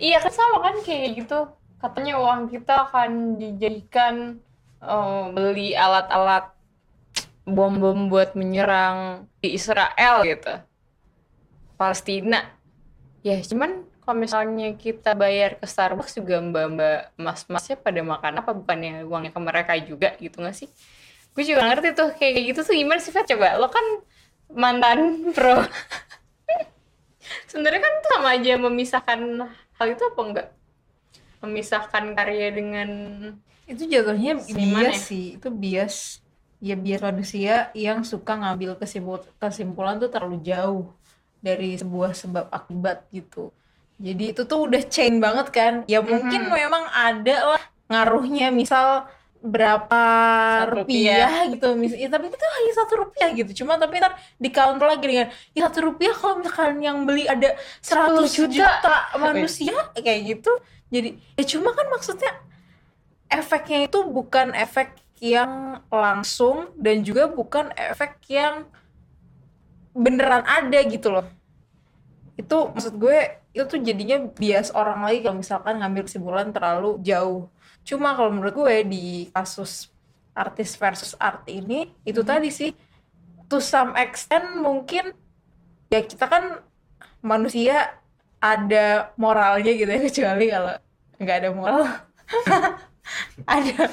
[0.00, 1.44] Iya kan sama kan kayak gitu.
[1.80, 4.36] Katanya uang kita akan dijadikan
[4.84, 6.52] eh, beli alat-alat
[7.48, 10.54] bom-bom buat menyerang di Israel gitu.
[11.80, 12.44] Palestina.
[13.24, 19.04] Ya cuman kalau misalnya kita bayar ke Starbucks juga mbak-mbak mas-masnya pada makan apa bukannya
[19.04, 20.68] uangnya ke mereka juga gitu gak sih?
[21.32, 23.86] Gue juga ngerti tuh kayak gitu tuh gimana sih Fat coba lo kan
[24.50, 25.62] mantan pro
[27.50, 29.20] sebenarnya kan itu sama aja memisahkan
[29.78, 30.48] hal itu apa enggak
[31.40, 32.88] memisahkan karya dengan
[33.70, 34.98] itu jatuhnya bias ya?
[34.98, 35.96] sih itu bias.
[36.60, 40.92] Ya bias manusia yang suka ngambil kesimpul kesimpulan tuh terlalu jauh
[41.40, 43.48] dari sebuah sebab akibat gitu.
[43.96, 45.74] Jadi itu tuh udah chain banget kan.
[45.88, 49.08] Ya mungkin memang ada lah ngaruhnya misal
[49.40, 50.02] berapa
[50.68, 51.72] Satu rupiah, gitu.
[51.72, 53.64] Mis ya, tapi itu hanya satu rupiah gitu.
[53.64, 57.56] Cuma tapi ntar di counter lagi dengan ya satu rupiah kalau misalkan yang beli ada
[57.80, 58.52] 100 juta.
[58.52, 60.52] juta, manusia kayak gitu
[60.90, 62.32] jadi ya cuma kan maksudnya
[63.30, 68.66] efeknya itu bukan efek yang langsung dan juga bukan efek yang
[69.94, 71.26] beneran ada gitu loh.
[72.34, 77.46] Itu maksud gue itu tuh jadinya bias orang lagi kalau misalkan ngambil kesimpulan terlalu jauh.
[77.86, 79.92] Cuma kalau menurut gue di kasus
[80.34, 82.72] artis versus art ini itu tadi sih
[83.50, 85.12] to some extent mungkin
[85.90, 86.64] ya kita kan
[87.20, 87.99] manusia
[88.40, 90.74] ada moralnya gitu ya kecuali kalau
[91.20, 91.84] nggak ada moral.
[93.42, 93.90] Ada.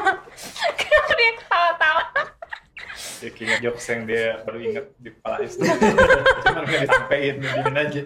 [0.80, 2.04] Kenapa dia ketawa-tawa?
[3.20, 5.60] Dia kayaknya jokes yang dia baru inget di kepala itu.
[5.60, 8.02] Cuma nggak disampaikan dimin aja.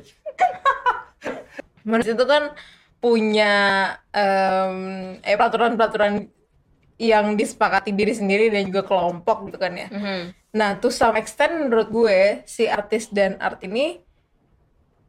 [1.87, 2.51] Manusia itu kan
[2.99, 3.55] punya
[4.11, 4.75] em,
[5.23, 6.27] eh peraturan-peraturan
[6.99, 9.89] yang disepakati diri sendiri dan juga kelompok gitu kan ya.
[10.51, 14.03] Nah, to some extent menurut gue si artis dan art ini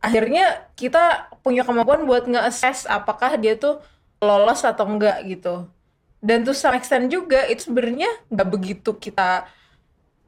[0.01, 3.79] akhirnya kita punya kemampuan buat nge-assess apakah dia tuh
[4.17, 5.69] lolos atau enggak gitu.
[6.21, 9.45] Dan to some extent juga itu sebenarnya nggak begitu kita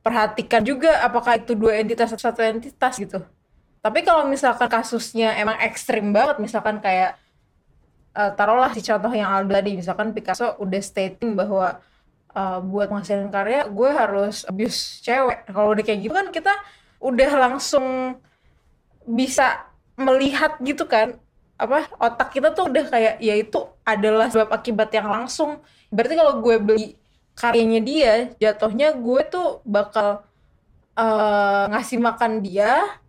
[0.02, 3.22] perhatikan juga apakah itu dua entitas atau satu entitas gitu.
[3.84, 7.20] Tapi kalau misalkan kasusnya emang ekstrim banget, misalkan kayak
[8.18, 11.78] eh, taruhlah si contoh yang Aldo tadi, misalkan Picasso udah stating bahwa
[12.34, 15.46] eh, buat menghasilkan karya gue harus abuse cewek.
[15.50, 16.54] Kalau udah kayak gitu kan kita
[17.04, 18.18] udah langsung
[19.06, 21.20] bisa melihat gitu kan.
[21.54, 25.62] Apa otak kita tuh udah kayak ya itu adalah sebab akibat yang langsung.
[25.94, 26.88] Berarti kalau gue beli
[27.34, 30.26] karyanya dia jatuhnya gue tuh bakal
[30.98, 33.02] eh, ngasih makan dia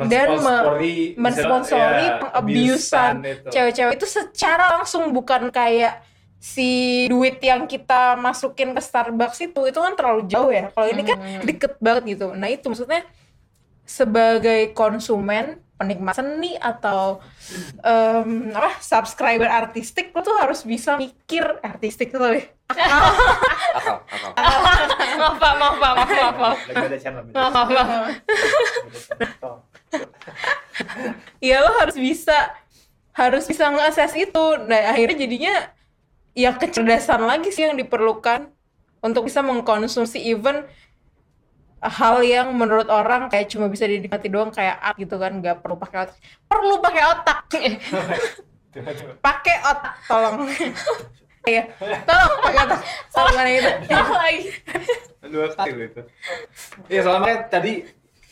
[0.00, 3.48] dan me- Mensponsori mensponsori ya, pengabusan itu.
[3.52, 3.92] cewek-cewek.
[4.00, 6.00] Itu secara langsung bukan kayak
[6.40, 9.60] si duit yang kita masukin ke Starbucks itu.
[9.68, 10.72] Itu kan terlalu jauh ya.
[10.72, 12.32] Kalau ini kan deket banget gitu.
[12.32, 13.04] Nah itu maksudnya
[13.90, 17.18] sebagai konsumen penikmat seni atau
[17.82, 22.38] em, apa subscriber artistik lo tuh harus bisa mikir artistik tuh
[22.70, 22.86] Akal,
[23.74, 23.96] akal.
[25.18, 26.58] maaf pak maaf pak maaf maaf maaf
[27.34, 28.14] maaf maaf, maaf.
[31.42, 32.54] ya lo harus bisa
[33.10, 35.54] harus bisa nge-assess itu nah akhirnya jadinya
[36.38, 38.52] ya kecerdasan lagi sih yang diperlukan
[39.02, 40.62] untuk bisa mengkonsumsi even
[41.80, 45.80] hal yang menurut orang kayak cuma bisa dinikmati doang kayak art gitu kan nggak perlu
[45.80, 46.16] pakai otak.
[46.44, 47.38] Perlu pakai otak.
[49.18, 50.46] Pakai otak tolong.
[51.42, 51.74] Iya,
[52.06, 52.80] tolong pakai otak.
[53.10, 53.70] Tolong mana itu?
[53.90, 54.40] Lagi.
[55.26, 56.02] Dua kali itu.
[56.86, 57.82] Iya soalnya tadi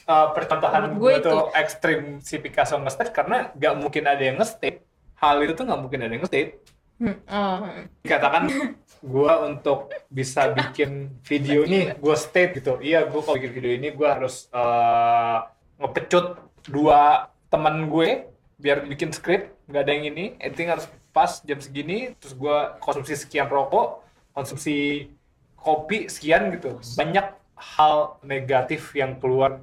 [0.07, 4.87] uh, percontohan gue tuh ekstrim si Picasso nge-state karena nggak mungkin ada yang nge-state.
[5.19, 6.51] Hal itu tuh nggak mungkin ada yang nge-state.
[6.55, 7.59] Hmm, oh.
[8.03, 8.51] dikatakan
[8.99, 12.83] gue untuk bisa bikin video ini gue state gitu.
[12.83, 15.47] Iya gue kalau bikin video ini gue harus uh,
[15.79, 18.27] ngepecut dua teman gue
[18.59, 20.25] biar bikin skrip nggak ada yang ini.
[20.43, 24.03] Editing harus pas jam segini terus gue konsumsi sekian rokok
[24.35, 25.09] konsumsi
[25.55, 26.79] kopi sekian gitu.
[26.99, 29.63] Banyak hal negatif yang keluar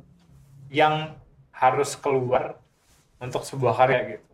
[0.72, 1.16] yang
[1.56, 2.60] harus keluar
[3.20, 4.26] untuk sebuah karya gitu.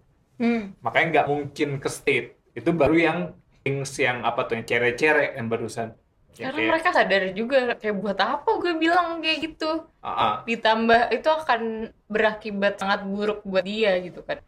[0.41, 0.73] Hmm.
[0.81, 3.19] makanya nggak mungkin ke state itu baru yang
[3.61, 5.93] things yang apa tuh yang cere-cere yang barusan.
[6.39, 9.83] Ya, karena kayak- mereka sadar juga kayak buat apa gue bilang kayak gitu?
[9.99, 10.33] Ah, ah.
[10.47, 11.61] ditambah itu akan
[12.07, 14.39] berakibat sangat buruk buat dia gitu kan.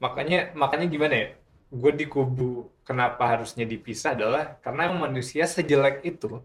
[0.00, 1.28] Makanya makanya gimana ya?
[1.68, 6.40] Gue di kubu kenapa harusnya dipisah adalah karena emang manusia sejelek itu.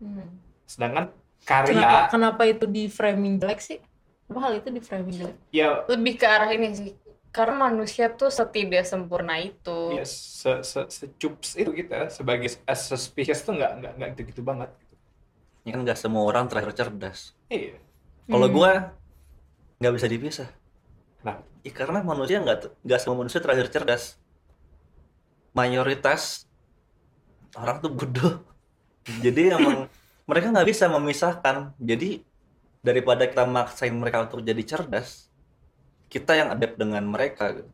[0.00, 0.24] Hmm.
[0.64, 1.12] sedangkan
[1.44, 3.78] kenapa karya kenapa itu di framing jelek sih?
[4.32, 5.36] Apa hal itu di framing jelek?
[5.52, 5.84] Ya.
[5.92, 6.96] Lebih ke arah ini sih
[7.34, 12.98] karena manusia tuh setidak sempurna itu ya se, se, secups itu kita sebagai as a
[13.06, 14.94] species tuh nggak nggak nggak gitu gitu banget gitu.
[15.64, 17.20] Ini kan nggak semua orang terakhir cerdas.
[17.50, 17.74] iya
[18.30, 18.54] Kalau Hmm.
[18.56, 18.70] gua
[19.78, 20.48] nggak bisa dipisah.
[21.24, 24.02] nah Ya, karena manusia nggak nggak semua manusia terakhir cerdas.
[25.54, 26.46] Mayoritas
[27.60, 28.30] orang tuh bodoh.
[29.24, 29.76] Jadi emang
[30.28, 31.56] mereka nggak bisa memisahkan.
[31.90, 32.06] Jadi
[32.86, 35.29] daripada kita maksain mereka untuk jadi cerdas,
[36.10, 37.54] kita yang adapt dengan mereka.
[37.54, 37.70] gitu.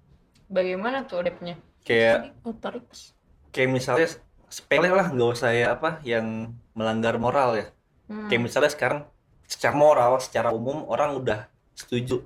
[0.47, 3.17] bagaimana tuh adepnya Kayak otoritas
[3.51, 4.09] kayak misalnya
[4.47, 7.67] sepele lah nggak usah ya apa yang melanggar moral ya.
[8.07, 8.29] Hmm.
[8.31, 9.01] Kayak misalnya sekarang
[9.49, 12.23] secara moral, secara umum orang udah setuju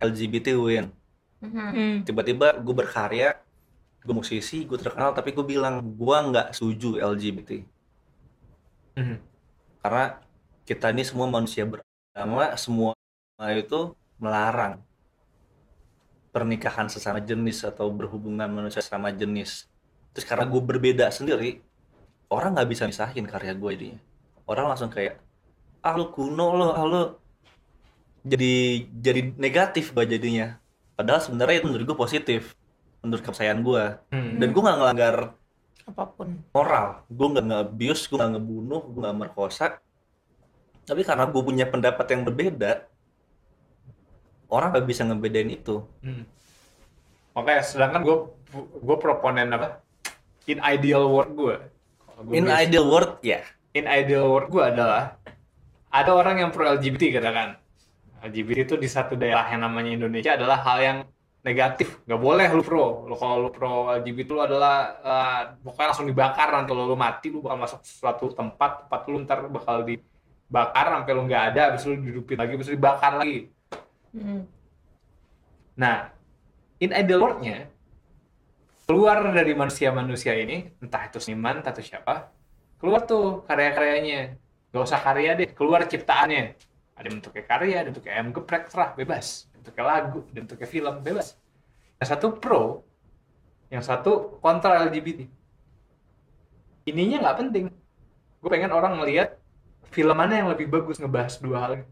[0.00, 0.88] LGBT win.
[1.40, 1.56] Mhm.
[1.72, 1.96] Hmm.
[2.04, 3.32] tiba-tiba gue berkarya
[4.04, 7.64] gue musisi gue terkenal tapi gue bilang gue nggak setuju LGBT
[9.00, 9.16] Mhm.
[9.80, 10.20] karena
[10.68, 12.92] kita ini semua manusia beragama semua
[13.56, 14.84] itu melarang
[16.30, 19.66] pernikahan sesama jenis atau berhubungan manusia sesama jenis.
[20.14, 21.62] Terus karena gue berbeda sendiri
[22.30, 24.00] orang nggak bisa misahin karya gue jadinya.
[24.46, 25.18] Orang langsung kayak
[25.82, 27.02] ah lu kuno lo ah lu.
[28.22, 30.58] Jadi jadi negatif gue jadinya.
[30.94, 32.54] Padahal sebenarnya itu menurut gue positif
[33.00, 34.36] menurut kepercayaan gue Hmm.
[34.36, 35.16] dan gue nggak ngelanggar
[35.88, 36.28] apa pun.
[36.52, 37.02] moral.
[37.08, 39.80] Gue nggak nge-abuse gue nggak ngebunuh gue nggak merkosa
[40.90, 42.89] tapi karena gue punya pendapat yang berbeda
[44.50, 46.26] orang nggak bisa ngebedain itu Hmm.
[47.30, 48.16] Makanya sedangkan gue
[48.82, 49.80] gue proponen apa?
[50.50, 51.56] In ideal world gue.
[52.36, 53.40] in ideal world ya
[53.72, 55.16] in ideal world gue adalah
[55.90, 57.58] ada orang yang pro LGBT katakan.
[58.20, 60.98] LGBT itu di satu daerah yang namanya Indonesia adalah hal yang
[61.40, 62.04] negatif.
[62.04, 63.08] Nggak boleh lu pro.
[63.08, 67.32] Lu kalau lu pro LGBT lu adalah eh, pokoknya langsung dibakar nanti lu, lu mati
[67.32, 71.82] lu bakal masuk suatu tempat tempat lu ntar bakal dibakar sampai lu nggak ada habis
[71.88, 73.48] lu dihidupin lagi habis lu dibakar lagi.
[74.10, 74.42] Hmm.
[75.78, 76.10] Nah,
[76.82, 77.70] in ideal world-nya,
[78.90, 82.34] keluar dari manusia-manusia ini, entah itu seniman, itu siapa,
[82.82, 84.34] keluar tuh karya-karyanya.
[84.70, 86.54] Gak usah karya deh, keluar ciptaannya.
[86.98, 89.46] Ada bentuknya karya, ada bentuknya ayam geprek, terah, bebas.
[89.54, 91.38] Bentuknya lagu, ada bentuknya film, bebas.
[92.02, 92.82] Yang satu pro,
[93.70, 95.30] yang satu kontra LGBT.
[96.90, 97.64] Ininya nggak penting.
[98.42, 99.38] Gue pengen orang ngelihat
[99.94, 101.86] film mana yang lebih bagus ngebahas dua hal ini.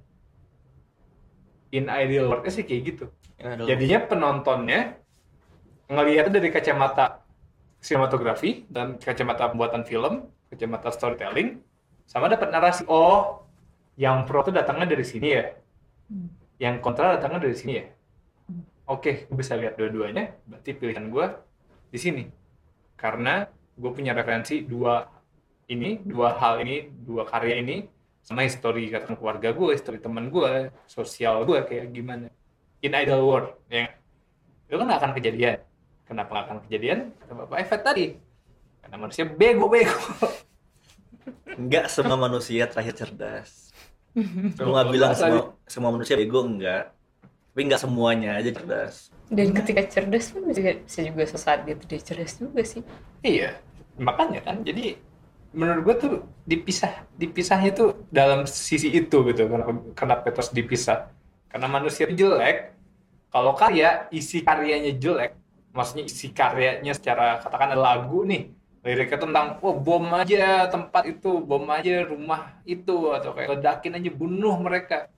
[1.75, 3.05] In ideal world sih kayak gitu.
[3.37, 4.97] Ya, Jadinya penontonnya
[5.89, 7.23] ngelihatnya dari kacamata
[7.79, 11.61] sinematografi dan kacamata pembuatan film, kacamata storytelling,
[12.09, 12.83] sama dapat narasi.
[12.89, 13.45] Oh,
[14.01, 15.45] yang pro itu datangnya dari sini ya.
[16.59, 17.87] Yang kontra datangnya dari sini ya.
[18.89, 20.33] Oke, gue bisa lihat dua-duanya.
[20.49, 21.27] Berarti pilihan gue
[21.93, 22.25] di sini.
[22.97, 23.45] Karena
[23.77, 25.05] gue punya referensi dua
[25.69, 27.85] ini, dua hal ini, dua karya ini,
[28.23, 32.29] sama histori katakan keluarga gue, histori teman gue, sosial gue kayak gimana.
[32.85, 33.97] In ideal world, ya nggak?
[34.69, 35.57] itu kan akan kejadian.
[36.05, 36.99] Kenapa nggak akan kejadian?
[37.17, 38.07] Kata Bapak Efet tadi.
[38.85, 40.01] Karena manusia bego-bego.
[41.57, 43.73] Enggak semua manusia terakhir cerdas.
[44.61, 46.93] Lu nggak bilang semua, semua manusia bego enggak.
[47.25, 49.11] Tapi enggak semuanya aja cerdas.
[49.29, 52.83] Dan ketika cerdas pun bisa, bisa juga sesaat dia tidak cerdas juga sih.
[53.25, 53.57] Iya,
[54.01, 54.57] makanya kan.
[54.65, 54.97] Jadi
[55.53, 56.13] menurut gue tuh
[56.45, 59.43] dipisah, dipisahnya tuh dalam sisi itu gitu.
[59.49, 61.13] Kenapa, kenapa terus dipisah?
[61.49, 62.77] Karena manusia jelek.
[63.29, 65.37] Kalau karya, isi karyanya jelek.
[65.77, 68.53] Maksudnya isi karyanya secara katakan lagu nih.
[68.85, 74.11] Liriknya tentang, oh bom aja tempat itu, bom aja rumah itu, atau kayak ledakin aja,
[74.15, 75.13] bunuh mereka.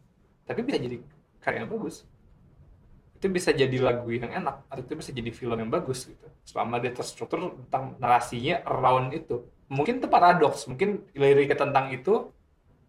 [0.48, 0.96] Tapi bisa jadi
[1.38, 2.02] karya yang bagus
[3.20, 6.80] itu bisa jadi lagu yang enak atau itu bisa jadi film yang bagus gitu selama
[6.80, 12.34] dia terstruktur tentang narasinya around itu mungkin itu paradoks mungkin liriknya tentang itu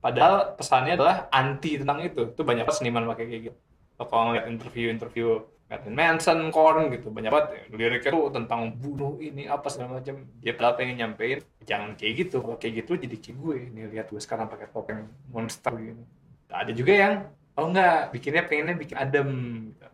[0.02, 2.34] padahal pesannya adalah anti tentang itu.
[2.34, 3.60] Itu banyak banget seniman pakai kayak gitu.
[4.02, 7.62] Kalau ngeliat interview-interview Marilyn Manson, Korn gitu banyak banget ya.
[7.72, 10.26] liriknya tuh tentang bunuh ini apa segala macam.
[10.42, 13.58] Dia padahal pengen nyampein jangan kayak gitu kalau kayak gitu jadi kayak gue.
[13.72, 16.04] Nih lihat gue sekarang pakai topeng monster gini.
[16.50, 17.14] Ada juga yang
[17.56, 19.30] oh enggak bikinnya pengennya bikin adem.
[19.70, 19.92] Gitu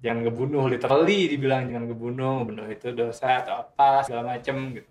[0.00, 4.90] jangan ngebunuh literally dibilang jangan ngebunuh bunuh itu dosa atau apa segala macem gitu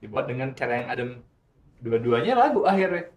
[0.00, 1.10] dibuat dengan cara yang adem.
[1.80, 3.12] Dua-duanya lagu akhirnya.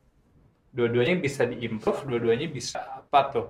[0.74, 3.48] Dua-duanya bisa diimprove dua-duanya bisa apa tuh?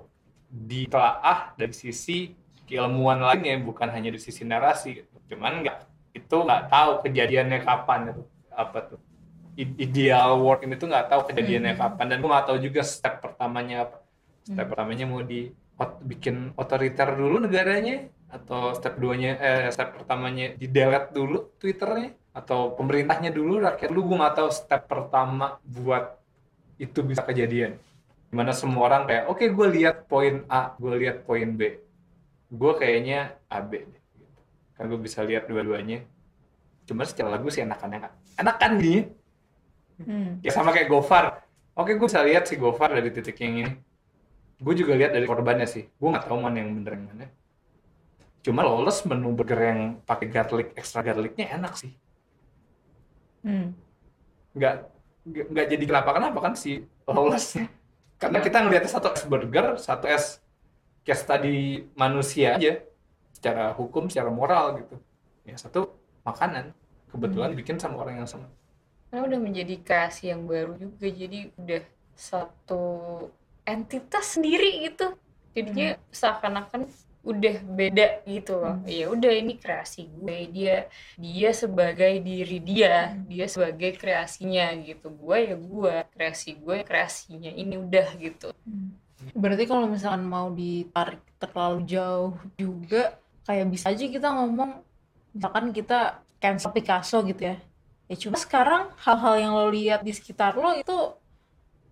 [0.48, 2.30] Ditelaah dari sisi
[2.64, 5.12] keilmuan lainnya bukan hanya dari sisi narasi gitu.
[5.24, 5.78] cuman nggak
[6.14, 8.22] itu nggak tahu kejadiannya kapan itu.
[8.54, 9.00] Apa tuh?
[9.58, 12.04] Ideal world ini tuh nggak tahu kejadiannya kapan.
[12.10, 13.96] Dan gue nggak tahu juga step pertamanya apa.
[14.44, 15.48] Step pertamanya mau di
[15.80, 18.06] ot- bikin otoriter dulu negaranya?
[18.30, 24.10] Atau step duanya eh step pertamanya di delete dulu twitternya atau pemerintahnya dulu rakyat dulu
[24.10, 26.18] gue nggak tahu step pertama buat
[26.82, 27.78] itu bisa kejadian.
[28.28, 31.78] Di mana semua orang kayak oke gue lihat poin A gue lihat poin B.
[32.50, 34.40] Gue kayaknya AB deh gitu.
[34.74, 36.02] kan gue bisa lihat dua-duanya.
[36.90, 38.12] Cuma secara lagu sih enakan enak
[38.42, 39.02] enakan nih.
[39.94, 40.42] Hmm.
[40.42, 41.46] ya sama kayak Gofar.
[41.78, 43.72] Oke gue bisa lihat si Gofar dari titik yang ini.
[44.58, 45.86] Gue juga lihat dari korbannya sih.
[45.86, 47.26] Gue nggak tahu mana yang bener yang mana.
[48.42, 51.94] Cuma lolos menu burger yang pakai garlic extra garlicnya enak sih
[53.44, 53.76] Hmm.
[54.56, 57.68] nggak jadi kenapa kenapa kan si lolosnya
[58.16, 60.44] karena kita ngelihatnya satu es burger satu es
[61.04, 62.80] case tadi manusia aja.
[63.30, 64.96] Secara hukum secara moral gitu.
[65.44, 65.92] Ya satu
[66.24, 66.72] makanan.
[67.12, 68.48] Kebetulan bikin sama orang yang sama.
[69.12, 71.82] Karena udah menjadi kreasi yang baru juga, jadi udah
[72.18, 72.82] satu
[73.62, 75.14] entitas sendiri gitu.
[75.54, 76.90] Jadinya seakan-akan
[77.24, 78.76] udah beda gitu loh.
[78.84, 85.08] Ya udah ini kreasi gue, dia dia sebagai diri dia, dia sebagai kreasinya gitu.
[85.08, 88.52] Gue ya gue, kreasi gue kreasinya ini udah gitu.
[89.32, 93.16] Berarti kalau misalkan mau ditarik terlalu jauh juga,
[93.48, 94.84] kayak bisa aja kita ngomong,
[95.32, 97.56] misalkan kita cancel Picasso gitu ya.
[98.04, 101.16] Ya cuma sekarang hal-hal yang lo lihat di sekitar lo itu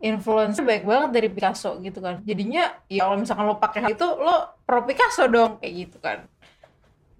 [0.03, 2.19] influence baik banget dari Picasso gitu kan.
[2.27, 6.27] Jadinya ya kalau misalkan lo pakai hal itu lo pro Picasso dong kayak gitu kan.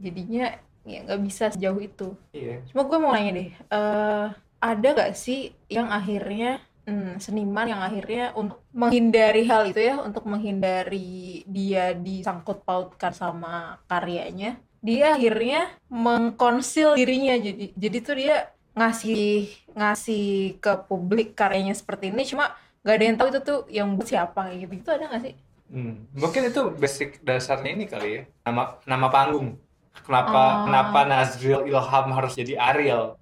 [0.03, 2.19] Jadinya ya nggak bisa sejauh itu.
[2.35, 4.27] iya Cuma gue mau nanya deh, eh
[4.63, 10.27] ada gak sih yang akhirnya hmm, seniman yang akhirnya untuk menghindari hal itu ya, untuk
[10.27, 18.37] menghindari dia disangkut pautkan sama karyanya, dia akhirnya mengkonsil dirinya jadi jadi tuh dia
[18.75, 22.51] ngasih ngasih ke publik karyanya seperti ini cuma
[22.83, 25.35] gak ada yang tahu itu tuh yang buat siapa kayak gitu gitu ada gak sih?
[25.73, 29.57] Hmm, mungkin itu basic dasarnya ini kali ya nama nama panggung
[30.05, 30.65] kenapa Oh.
[30.69, 33.17] kenapa Nazril Ilham harus jadi Ariel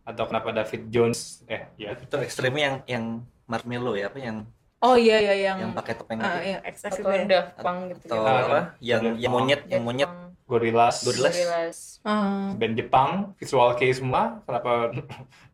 [0.00, 3.04] atau kenapa David Jones eh ya Itu ekstrimnya yang yang
[3.44, 4.36] marshmallow ya, apa yang
[4.80, 6.56] Oh iya iya yang yang pakai topeng ah, itu.
[6.56, 7.24] yang itu Atau ya.
[7.28, 8.60] Daft Punk gitu Atau Ah, apa?
[8.80, 10.10] Yang yang monyet, yang monyet.
[10.50, 11.34] Gorillaz, Gorillaz.
[11.38, 11.78] Gorillaz.
[12.02, 12.50] Ah.
[12.58, 14.90] band Jepang, visual kei semua, kenapa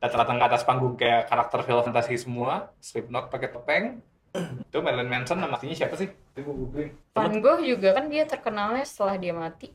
[0.00, 4.00] datang-datang ke atas panggung kayak karakter film fantasi semua, Slipknot pakai topeng,
[4.36, 6.08] itu Marilyn Manson nama aslinya siapa sih?
[6.08, 6.90] Itu gue googling.
[7.12, 9.68] Van Gogh juga kan dia terkenalnya setelah dia mati.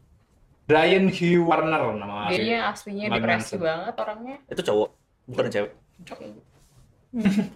[0.66, 2.42] Brian Hugh Warner nama aslinya.
[2.42, 3.60] Dia aslinya Marilyn depresi Manson.
[3.62, 4.38] banget orangnya.
[4.50, 4.90] Itu cowok,
[5.30, 5.72] bukan cewek.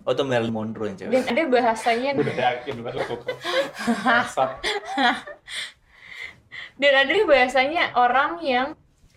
[0.04, 1.12] Oh, itu Marilyn Monroe yang cewek.
[1.16, 3.20] Dan ada bahasanya udah yakin banget tuh.
[6.76, 8.68] Dan ada bahasanya orang yang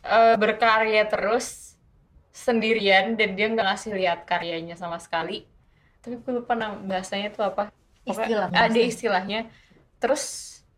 [0.06, 1.74] eh, berkarya terus
[2.30, 5.42] sendirian dan dia nggak ngasih lihat karyanya sama sekali.
[5.98, 7.74] Tapi gue lupa nama bahasanya tuh apa.
[8.06, 8.88] Istilahnya, ada istilahnya.
[8.88, 9.40] istilahnya.
[9.98, 10.22] Terus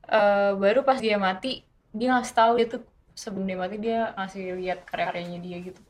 [0.08, 4.44] eh, baru pas dia mati dia ngasih tahu dia tuh sebelum dia mati dia ngasih
[4.56, 5.80] lihat karya-karyanya dia gitu.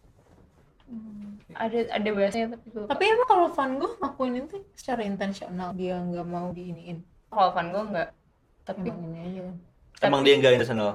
[1.54, 2.90] Ada ada bahasanya tapi gue lupa.
[2.90, 7.06] Tapi emang kalau Van Gogh ngakuin itu secara intensional dia nggak mau diiniin.
[7.30, 8.10] kalau Van Gogh nggak.
[8.66, 9.56] Tapi Emang ini aja kan.
[10.00, 10.90] Emang dia nggak intentional.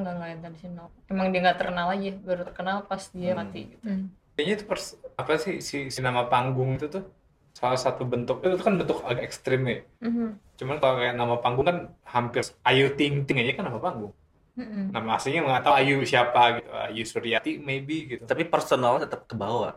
[0.00, 0.86] nggak nggak intentional.
[1.12, 3.38] Emang dia nggak terkenal aja, baru terkenal pas dia Hmm.
[3.40, 3.84] mati gitu.
[3.84, 4.04] Hmm.
[4.32, 7.04] Kayaknya itu pers- apa sih si, si nama panggung itu tuh
[7.52, 9.84] salah satu bentuk itu kan bentuk agak ekstrim ya.
[10.00, 10.40] Mhm.
[10.56, 14.12] Cuman kalau kayak nama panggung kan hampir Ayu Ting Ting aja kan nama panggung.
[14.56, 14.92] Mm-mm.
[14.92, 16.68] Nama aslinya nggak tahu Ayu siapa gitu.
[16.72, 18.22] Ayu Suryati maybe gitu.
[18.24, 19.76] Tapi personalnya tetap ke bawah.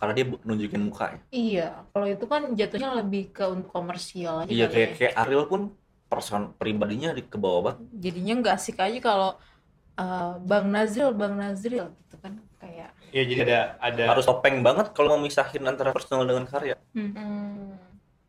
[0.00, 1.20] Karena dia nunjukin mukanya.
[1.28, 4.96] Iya, kalau itu kan jatuhnya lebih ke untuk komersial aja Iya, kayak ya.
[4.96, 5.76] kayak Ariel pun
[6.10, 7.78] person pribadinya di ke bawah banget.
[7.94, 9.30] Jadinya nggak asik aja kalau
[9.94, 12.90] uh, Bang Nazril, Bang Nazril gitu kan kayak.
[13.14, 16.74] Ya jadi ada ada Harus topeng banget kalau mau misahin antara personal dengan karya.
[16.90, 17.78] Hmm.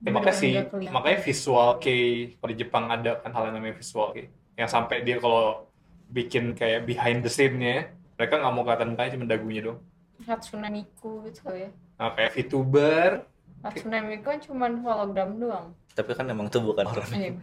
[0.01, 0.53] Ya, makanya sih,
[0.89, 4.33] makanya visual kei kalau di Jepang ada kan hal yang namanya visual kei.
[4.57, 5.69] Yang sampai dia kalau
[6.09, 9.79] bikin kayak behind the scene-nya, mereka nggak mau kelihatan mukanya cuma dagunya doang.
[10.25, 11.69] Hatsune Miku gitu ya.
[12.01, 13.09] Nah, kayak VTuber,
[13.61, 15.67] Hatsune Miku kan cuma hologram doang.
[15.93, 17.09] Tapi kan emang itu bukan orang.
[17.13, 17.33] Eh,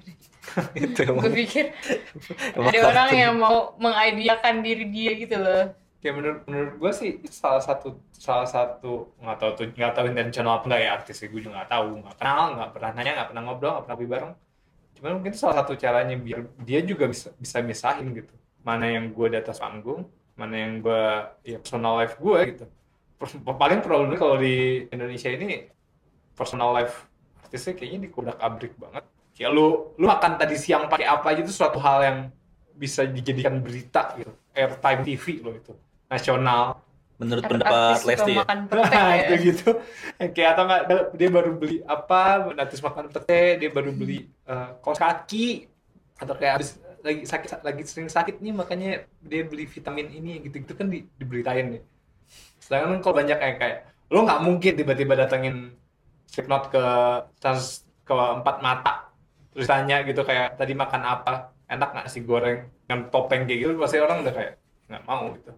[0.84, 1.24] itu emang.
[1.28, 1.66] gue pikir
[2.56, 5.64] emang ada orang yang mau mengideakan diri dia gitu loh.
[5.98, 10.62] kayak menurut menurut gue sih salah satu salah satu nggak tahu tuh nggak tahu intentional
[10.62, 13.42] apa nggak ya artis gue juga nggak tahu nggak kenal nggak pernah nanya nggak pernah
[13.42, 14.32] ngobrol nggak pernah bareng
[14.94, 18.30] cuman mungkin itu salah satu caranya biar dia juga bisa bisa misahin gitu
[18.62, 20.06] mana yang gue di atas panggung
[20.38, 21.02] mana yang gue
[21.42, 22.66] ya personal life gue gitu
[23.58, 25.66] paling problemnya kalau di Indonesia ini
[26.39, 27.11] personal life
[27.49, 29.03] artisnya kayaknya dikudak abrik banget.
[29.32, 32.18] Kayak lu lu makan tadi siang pakai apa aja itu suatu hal yang
[32.76, 34.30] bisa dijadikan berita gitu.
[34.53, 35.72] Airtime TV loh itu.
[36.07, 36.78] Nasional.
[37.18, 38.39] Menurut Artis pendapat Lesti ya.
[38.47, 39.26] makan nah ya.
[39.26, 39.68] itu gitu.
[40.36, 40.82] Kayak atau nggak
[41.18, 45.66] dia baru beli apa artis makan pete dia baru beli eh, kaos kaki
[46.20, 48.91] atau kayak habis lagi sakit lagi sering sakit nih makanya
[49.22, 51.82] dia beli vitamin ini gitu gitu kan di, diberitain nih.
[52.62, 53.78] Sedangkan kalau banyak kayak kayak
[54.14, 55.74] lo nggak mungkin tiba-tiba datengin
[56.29, 56.85] Slipknot ke
[57.41, 59.11] trans ke empat mata
[59.53, 63.72] terus tanya gitu kayak tadi makan apa enak nggak sih goreng dengan topeng kayak gitu
[63.81, 64.55] pasti orang udah kayak
[64.89, 65.53] nggak mau gitu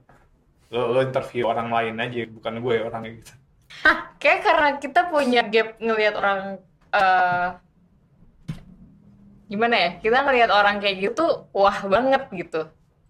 [0.71, 3.33] lo, lo interview orang lain aja bukan gue orangnya gitu
[4.23, 6.41] Kayak karena kita punya gap ngelihat orang
[6.91, 7.49] eh
[9.51, 9.91] gimana ya?
[9.99, 12.61] Kita ngelihat orang kayak gitu wah banget gitu.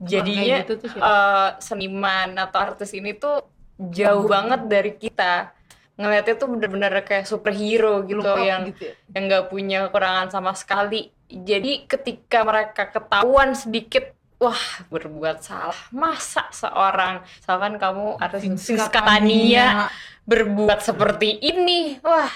[0.00, 3.44] Jadinya kayak gitu tuh eh, seniman atau artis ini tuh
[3.76, 5.52] jauh banget dari kita.
[6.00, 8.94] Ngelihatnya tuh bener-bener kayak superhero gitu up yang gitu ya.
[9.12, 11.12] yang nggak punya kekurangan sama sekali.
[11.28, 15.76] Jadi ketika mereka ketahuan sedikit, wah berbuat salah.
[15.92, 19.92] Masa seorang, misalkan kamu artis Vince Catania
[20.24, 22.32] berbuat seperti ini, wah.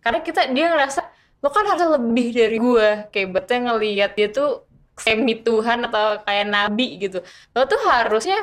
[0.00, 1.00] Karena kita dia ngerasa
[1.44, 4.64] lo kan harus lebih dari gue, kayak betulnya ngelihat dia tuh
[4.96, 7.20] semi Tuhan atau kayak nabi gitu.
[7.52, 8.40] Lo tuh harusnya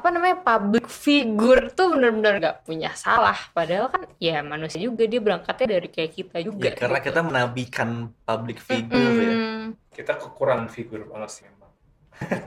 [0.00, 5.20] apa namanya public figure tuh bener-bener gak punya salah padahal kan ya manusia juga dia
[5.20, 7.06] berangkatnya dari kayak kita juga Ya, karena gitu.
[7.06, 7.88] kita menabikan
[8.24, 9.28] public figure ya.
[9.30, 9.62] Mm-mm.
[9.92, 11.72] kita kekurangan figur banget sih emang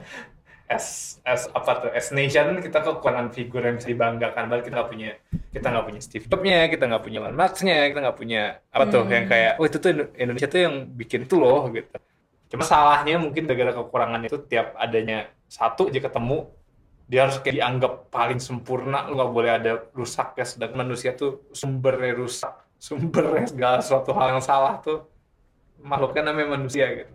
[0.66, 0.86] as
[1.22, 5.10] as apa tuh as nation kita kekurangan figur yang bisa dibanggakan padahal kita nggak punya
[5.52, 8.42] kita nggak punya Steve Jobs-nya kita nggak punya Elon Musk-nya kita nggak punya
[8.72, 9.12] apa tuh Hmm.
[9.12, 11.94] yang kayak oh itu tuh Indonesia tuh yang bikin itu loh gitu
[12.48, 16.48] cuma salahnya mungkin gara-gara kekurangan itu tiap adanya satu aja ketemu
[17.04, 21.44] dia harus kayak dianggap paling sempurna lu nggak boleh ada rusak ya sedangkan manusia tuh
[21.52, 25.04] sumbernya rusak sumbernya segala suatu hal yang salah tuh
[25.80, 27.12] makhluknya namanya manusia gitu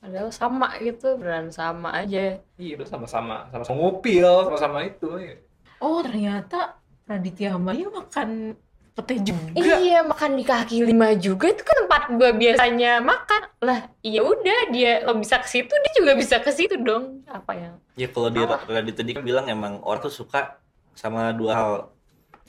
[0.00, 5.06] padahal sama gitu beneran sama aja Iya, udah sama-sama, sama-sama ngupil, sama-sama itu.
[5.14, 5.34] ya.
[5.78, 6.74] Oh ternyata
[7.06, 8.58] Raditya Bayu makan
[8.92, 9.40] pete juga.
[9.56, 14.68] iya makan di kaki lima juga itu kan tempat gua biasanya makan lah iya udah
[14.68, 18.28] dia lo bisa ke situ dia juga bisa ke situ dong apa yang Ya kalau
[18.28, 18.64] di Salah.
[18.64, 20.56] Reddit tadi kan bilang emang orang tuh suka
[20.92, 21.72] sama dua hal.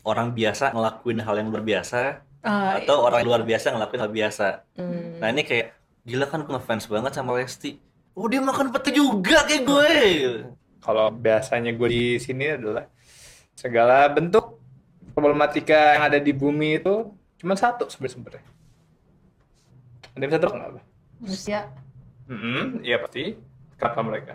[0.02, 4.48] Orang biasa ngelakuin hal yang luar biasa Ah, atau orang luar biasa ngelakuin hal biasa.
[4.76, 7.76] hmm, Nah ini kayak gila kan gue ngefans banget sama Lesti.
[8.14, 9.92] Oh dia makan pete juga kayak gue.
[10.80, 12.88] Kalau biasanya gue di sini adalah
[13.52, 14.63] segala bentuk
[15.14, 17.10] problematika yang ada di bumi itu
[17.40, 18.42] cuma satu sebenarnya.
[20.14, 20.82] Ada yang bisa tebak nggak apa?
[21.22, 21.60] Manusia.
[22.26, 23.34] Hmm, iya pasti.
[23.78, 24.34] Kenapa mereka?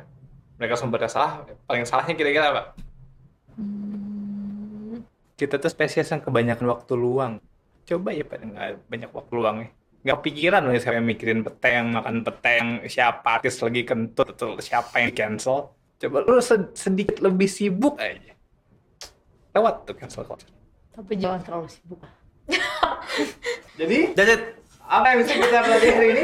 [0.59, 1.47] Mereka sumbernya salah.
[1.65, 2.63] Paling salahnya kira-kira apa?
[3.55, 5.03] Hmm,
[5.35, 7.39] Kita tuh spesies yang kebanyakan waktu luang.
[7.87, 9.71] Coba ya pada nggak banyak waktu luang nih.
[10.03, 14.35] Nggak pikiran loh siapa yang mikirin pete yang makan pete yang siapa artis lagi kentut
[14.35, 15.75] atau siapa yang cancel.
[15.99, 18.35] Coba lu se- sedikit lebih sibuk aja.
[19.55, 20.51] Lewat tuh cancel culture.
[20.99, 22.03] Tapi jangan terlalu sibuk.
[23.79, 26.23] Jadi Jajet, apa yang bisa kita pelajari hari ini?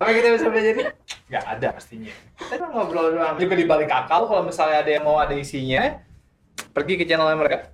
[0.00, 0.80] Apa yang kita bisa pelajari?
[1.28, 2.12] Nggak ada pastinya.
[2.40, 3.36] Kita kan ngobrol doang.
[3.36, 6.00] Juga di balik akal kalau misalnya ada yang mau ada isinya,
[6.72, 7.68] pergi ke channel mereka.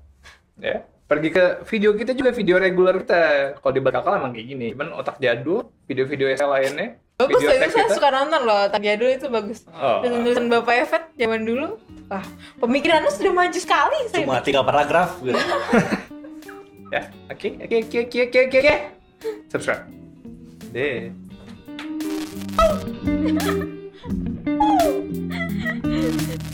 [0.59, 0.83] Ya.
[1.07, 3.23] Pergi ke video kita juga video reguler kita.
[3.63, 4.75] Kalau di balik akal emang kayak gini.
[4.75, 6.99] Cuman otak jadul, video-video yang lainnya.
[7.21, 8.63] Bagus ya, loh, itu saya suka nonton loh.
[8.73, 9.59] Tanya dulu itu bagus.
[9.77, 10.01] Oh.
[10.01, 11.77] Dan tulisan Bapak Efet zaman dulu,
[12.09, 12.25] wah
[12.63, 13.99] pemikirannya sudah maju sekali.
[14.09, 15.37] Saya Cuma tiga paragraf gitu.
[16.95, 18.77] ya, oke, oke, oke, oke, oke, oke, oke.
[19.53, 19.85] Subscribe.
[20.73, 21.13] Deh.
[24.61, 26.51] Oh.